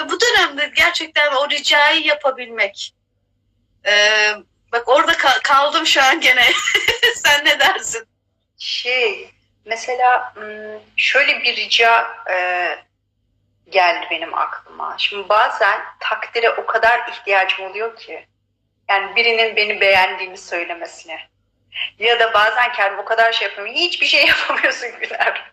[0.00, 2.94] Ve bu dönemde gerçekten o ricayı yapabilmek.
[3.86, 4.34] Ee,
[4.72, 5.12] bak orada
[5.42, 6.44] kaldım şu an gene.
[7.14, 8.08] Sen ne dersin?
[8.58, 10.34] Şey, mesela
[10.96, 12.68] şöyle bir rica e,
[13.68, 14.94] geldi benim aklıma.
[14.98, 18.26] Şimdi bazen takdire o kadar ihtiyacım oluyor ki.
[18.88, 21.20] Yani birinin beni beğendiğini söylemesine.
[21.98, 23.74] Ya da bazen kendim o kadar şey yapıyorum.
[23.74, 25.52] Hiçbir şey yapamıyorsun Güner.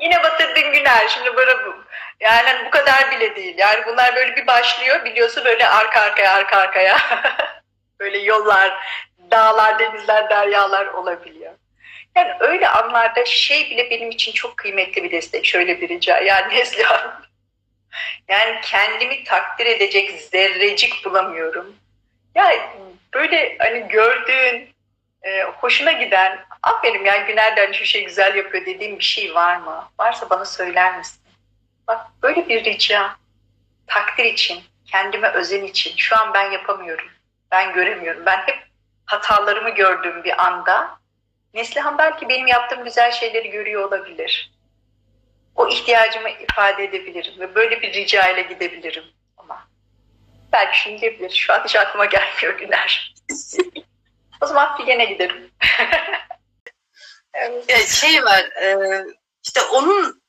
[0.00, 1.08] Yine batırdın Güner.
[1.08, 1.50] Şimdi böyle
[2.20, 3.54] yani hani bu kadar bile değil.
[3.58, 5.04] Yani bunlar böyle bir başlıyor.
[5.04, 6.98] Biliyorsun böyle arka arkaya arka arkaya.
[8.00, 8.72] böyle yollar,
[9.30, 11.52] dağlar, denizler, deryalar olabiliyor.
[12.16, 15.46] Yani öyle anlarda şey bile benim için çok kıymetli bir destek.
[15.46, 16.18] Şöyle bir rica.
[16.18, 17.22] Yani Neslihan.
[18.28, 21.76] Yani kendimi takdir edecek zerrecik bulamıyorum.
[22.34, 22.60] Yani
[23.14, 24.74] böyle hani gördüğün,
[25.22, 29.84] e, hoşuna giden, aferin ya Güner'den şu şey güzel yapıyor dediğim bir şey var mı?
[30.00, 31.20] Varsa bana söyler misin?
[31.88, 33.16] Bak böyle bir rica,
[33.86, 37.08] takdir için, kendime özen için şu an ben yapamıyorum.
[37.50, 38.26] Ben göremiyorum.
[38.26, 38.58] Ben hep
[39.06, 41.00] hatalarımı gördüğüm bir anda
[41.54, 44.52] Neslihan belki benim yaptığım güzel şeyleri görüyor olabilir.
[45.54, 49.04] O ihtiyacımı ifade edebilirim ve böyle bir rica ile gidebilirim
[50.52, 51.30] belki şimdi diyebilir.
[51.30, 53.14] Şu an hiç aklıma gelmiyor Güner.
[54.42, 55.50] O zaman Figen'e giderim.
[57.34, 57.88] evet.
[57.88, 58.76] Şey var, e,
[59.44, 60.22] işte onun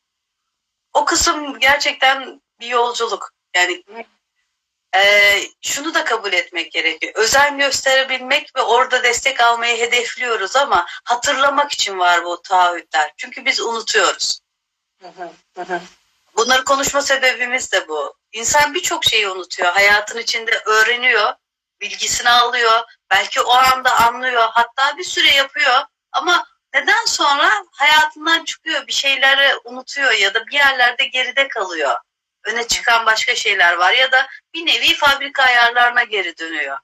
[0.94, 3.32] o kısım gerçekten bir yolculuk.
[3.56, 3.84] Yani
[4.96, 5.02] e,
[5.62, 7.14] şunu da kabul etmek gerekiyor.
[7.16, 13.14] Özen gösterebilmek ve orada destek almayı hedefliyoruz ama hatırlamak için var bu taahhütler.
[13.18, 14.40] Çünkü biz unutuyoruz.
[16.42, 18.16] Bunları konuşma sebebimiz de bu.
[18.32, 19.74] İnsan birçok şeyi unutuyor.
[19.74, 21.34] Hayatın içinde öğreniyor,
[21.82, 22.82] bilgisini alıyor,
[23.12, 25.82] Belki o anda anlıyor, hatta bir süre yapıyor
[26.12, 31.96] ama neden sonra hayatından çıkıyor, bir şeyleri unutuyor ya da bir yerlerde geride kalıyor.
[32.44, 36.78] Öne çıkan başka şeyler var ya da bir nevi fabrika ayarlarına geri dönüyor.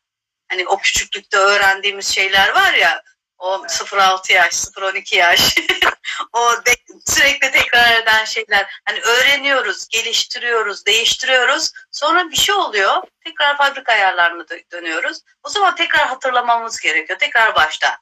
[0.49, 3.03] Hani o küçüklükte öğrendiğimiz şeyler var ya,
[3.37, 5.55] o 0-6 yaş, 0-12 yaş,
[6.33, 6.75] o de,
[7.05, 8.81] sürekli tekrar eden şeyler.
[8.85, 11.71] Hani öğreniyoruz, geliştiriyoruz, değiştiriyoruz.
[11.91, 15.19] Sonra bir şey oluyor, tekrar fabrika ayarlarına dönüyoruz.
[15.43, 17.95] O zaman tekrar hatırlamamız gerekiyor, tekrar baştan.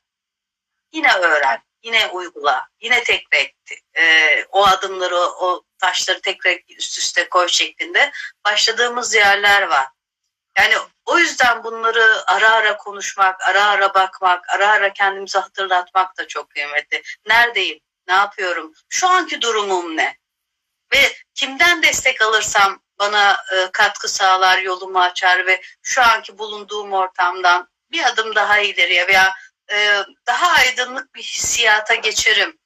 [0.91, 3.51] Yine öğren, yine uygula, yine tekrar
[3.97, 8.11] e, o adımları, o taşları tekrar üst üste koy şeklinde
[8.45, 9.85] başladığımız yerler var.
[10.57, 10.75] Yani
[11.05, 16.49] o yüzden bunları ara ara konuşmak, ara ara bakmak, ara ara kendimize hatırlatmak da çok
[16.49, 17.01] kıymetli.
[17.27, 17.79] Neredeyim?
[18.07, 18.73] Ne yapıyorum?
[18.89, 20.17] Şu anki durumum ne?
[20.93, 27.69] Ve kimden destek alırsam bana e, katkı sağlar, yolumu açar ve şu anki bulunduğum ortamdan
[27.91, 29.33] bir adım daha ileriye veya
[29.71, 32.59] e, daha aydınlık bir hissiyata geçerim.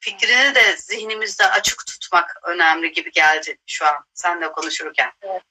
[0.00, 5.12] Fikrini de zihnimizde açık tutmak önemli gibi geldi şu an senle konuşurken.
[5.22, 5.42] Evet.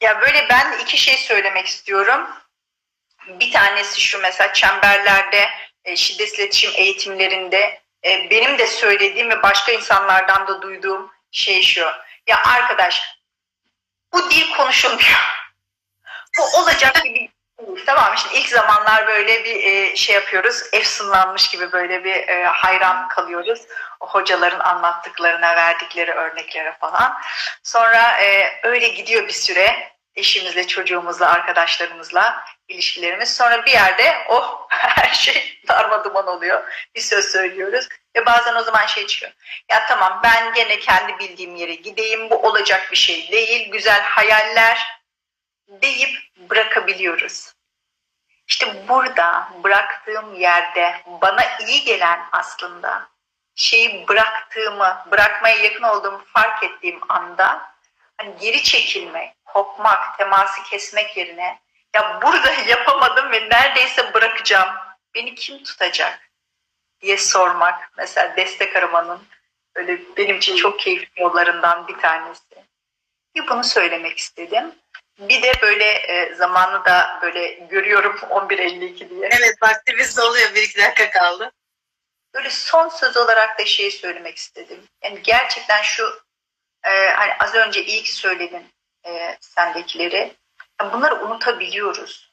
[0.00, 2.30] Ya böyle ben iki şey söylemek istiyorum.
[3.28, 5.48] Bir tanesi şu mesela çemberlerde
[5.84, 11.86] e, şiddet iletişim eğitimlerinde e, benim de söylediğim ve başka insanlardan da duyduğum şey şu.
[12.26, 13.16] Ya arkadaş
[14.12, 15.40] bu dil konuşulmuyor.
[16.38, 17.30] Bu olacak gibi
[17.86, 20.62] Tamam şimdi ilk zamanlar böyle bir e, şey yapıyoruz.
[20.72, 23.60] Efsunlanmış gibi böyle bir e, hayran kalıyoruz.
[24.00, 27.20] O hocaların anlattıklarına, verdikleri örneklere falan.
[27.62, 33.36] Sonra e, öyle gidiyor bir süre eşimizle, çocuğumuzla, arkadaşlarımızla ilişkilerimiz.
[33.36, 36.00] Sonra bir yerde oh her şey darma
[36.32, 36.88] oluyor.
[36.94, 39.32] Bir söz söylüyoruz ve bazen o zaman şey çıkıyor.
[39.70, 42.30] Ya tamam ben gene kendi bildiğim yere gideyim.
[42.30, 43.70] Bu olacak bir şey değil.
[43.70, 44.99] Güzel hayaller
[45.70, 46.18] deyip
[46.50, 47.52] bırakabiliyoruz.
[48.46, 53.08] İşte burada bıraktığım yerde bana iyi gelen aslında
[53.54, 57.72] şeyi bıraktığımı, bırakmaya yakın olduğumu fark ettiğim anda
[58.16, 61.58] hani geri çekilmek, kopmak, teması kesmek yerine
[61.94, 64.68] ya burada yapamadım ve neredeyse bırakacağım.
[65.14, 66.30] Beni kim tutacak
[67.00, 67.92] diye sormak.
[67.96, 69.22] Mesela destek aramanın
[69.74, 72.64] öyle benim için çok keyifli yollarından bir tanesi.
[73.34, 74.74] Bir bunu söylemek istedim.
[75.20, 79.28] Bir de böyle e, zamanı da böyle görüyorum 11.52 diye.
[79.32, 81.52] Evet vaktimiz doluyor bir iki dakika kaldı.
[82.34, 84.84] Böyle son söz olarak da şeyi söylemek istedim.
[85.04, 86.22] Yani gerçekten şu
[86.84, 88.72] e, hani az önce ilk söyledin
[89.06, 90.36] e, sendekileri.
[90.80, 92.32] Yani bunları unutabiliyoruz.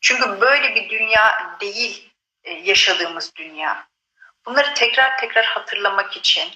[0.00, 2.12] Çünkü böyle bir dünya değil
[2.44, 3.88] e, yaşadığımız dünya.
[4.46, 6.48] Bunları tekrar tekrar hatırlamak için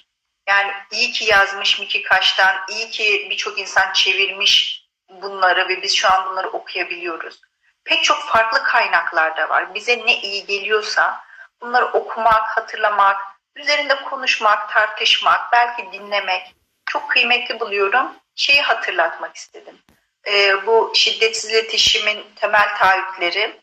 [0.48, 4.83] yani iyi ki yazmış Miki Kaş'tan, iyi ki birçok insan çevirmiş
[5.22, 7.40] bunları ve biz şu an bunları okuyabiliyoruz.
[7.84, 9.74] Pek çok farklı kaynaklarda var.
[9.74, 11.24] Bize ne iyi geliyorsa
[11.60, 13.20] bunları okumak, hatırlamak,
[13.56, 16.54] üzerinde konuşmak, tartışmak, belki dinlemek
[16.86, 18.12] çok kıymetli buluyorum.
[18.34, 19.78] Şeyi hatırlatmak istedim.
[20.26, 23.60] Ee, bu şiddetsiz iletişimin temel taahhütleri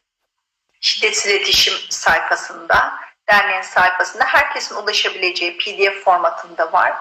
[0.82, 2.99] şiddetsiz iletişim sayfasında,
[3.30, 6.93] derneğin sayfasında herkesin ulaşabileceği pdf formatında var.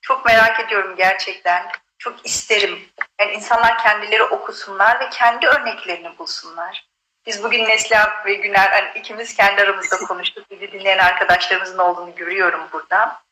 [0.00, 1.72] Çok merak ediyorum gerçekten
[2.04, 2.88] çok isterim.
[3.20, 6.88] Yani insanlar kendileri okusunlar ve kendi örneklerini bulsunlar.
[7.26, 10.50] Biz bugün Neslihan ve Güner hani ikimiz kendi aramızda konuştuk.
[10.50, 13.22] Bizi dinleyen arkadaşlarımızın olduğunu görüyorum burada.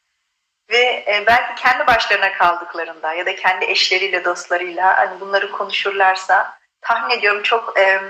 [0.71, 7.19] Ve e, belki kendi başlarına kaldıklarında ya da kendi eşleriyle, dostlarıyla hani bunları konuşurlarsa tahmin
[7.19, 8.03] ediyorum çok e,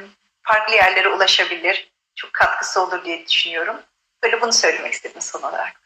[0.43, 1.93] farklı yerlere ulaşabilir.
[2.15, 3.77] Çok katkısı olur diye düşünüyorum.
[4.23, 5.82] Böyle bunu söylemek istedim son olarak.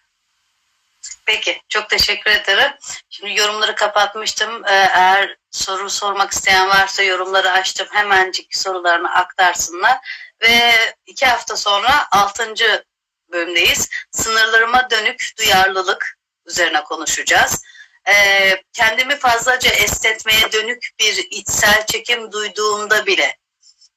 [1.26, 2.72] Peki, çok teşekkür ederim.
[3.10, 4.64] Şimdi yorumları kapatmıştım.
[4.64, 7.88] Ee, eğer soru sormak isteyen varsa yorumları açtım.
[7.90, 9.98] Hemencik sorularını aktarsınlar.
[10.42, 10.72] Ve
[11.06, 12.84] iki hafta sonra altıncı
[13.32, 13.88] bölümdeyiz.
[14.10, 17.62] Sınırlarıma dönük duyarlılık üzerine konuşacağız.
[18.08, 23.38] Ee, kendimi fazlaca estetmeye dönük bir içsel çekim duyduğumda bile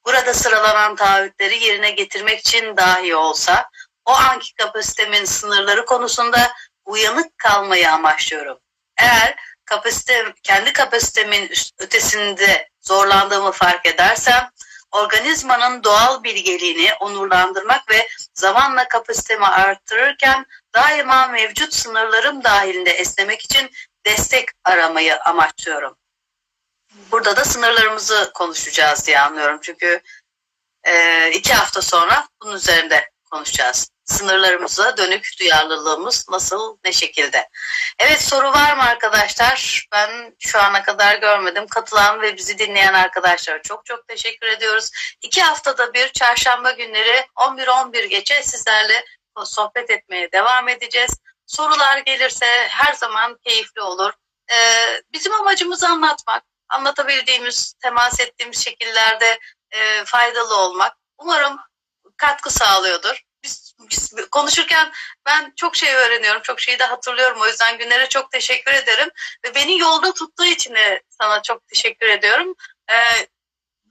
[0.06, 3.70] burada sıralanan taahhütleri yerine getirmek için dahi olsa
[4.06, 6.52] o anki kapasitemin sınırları konusunda
[6.90, 8.60] uyanık kalmayı amaçlıyorum.
[8.98, 9.36] Eğer
[9.66, 14.50] kapasite, kendi kapasitemin ötesinde zorlandığımı fark edersem
[14.92, 23.72] organizmanın doğal bilgeliğini onurlandırmak ve zamanla kapasitemi arttırırken daima mevcut sınırlarım dahilinde esnemek için
[24.06, 25.98] destek aramayı amaçlıyorum.
[27.12, 29.60] Burada da sınırlarımızı konuşacağız diye anlıyorum.
[29.62, 30.02] Çünkü
[30.84, 37.50] e, iki hafta sonra bunun üzerinde konuşacağız sınırlarımıza dönük duyarlılığımız nasıl, ne şekilde?
[38.00, 39.88] Evet soru var mı arkadaşlar?
[39.92, 41.68] Ben şu ana kadar görmedim.
[41.68, 44.92] Katılan ve bizi dinleyen arkadaşlara çok çok teşekkür ediyoruz.
[45.22, 49.06] İki haftada bir çarşamba günleri 11-11 geçe sizlerle
[49.46, 51.12] sohbet etmeye devam edeceğiz.
[51.46, 54.12] Sorular gelirse her zaman keyifli olur.
[54.52, 59.40] Ee, bizim amacımız anlatmak, anlatabildiğimiz, temas ettiğimiz şekillerde
[59.72, 60.98] e, faydalı olmak.
[61.18, 61.60] Umarım
[62.18, 64.92] katkı sağlıyordur biz, biz konuşurken
[65.26, 66.42] ben çok şey öğreniyorum.
[66.42, 67.42] Çok şeyi de hatırlıyorum.
[67.42, 69.10] O yüzden Güner'e çok teşekkür ederim.
[69.46, 72.56] Ve beni yolda tuttuğu için de sana çok teşekkür ediyorum.
[72.92, 73.28] Ee,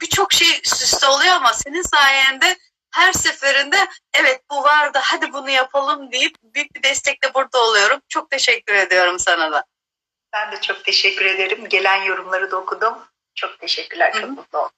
[0.00, 2.58] Birçok şey üst üste oluyor ama senin sayende
[2.90, 8.00] her seferinde evet bu vardı hadi bunu yapalım deyip büyük bir destekle burada oluyorum.
[8.08, 9.64] Çok teşekkür ediyorum sana da.
[10.32, 11.68] Ben de çok teşekkür ederim.
[11.68, 12.98] Gelen yorumları da okudum.
[13.34, 14.12] Çok teşekkürler.
[14.12, 14.30] Çok Hı-hı.
[14.30, 14.70] mutlu oldum.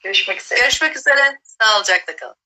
[0.00, 0.60] Görüşmek üzere.
[0.60, 1.38] Görüşmek üzere.
[1.42, 2.36] Sağlıcakla kalın.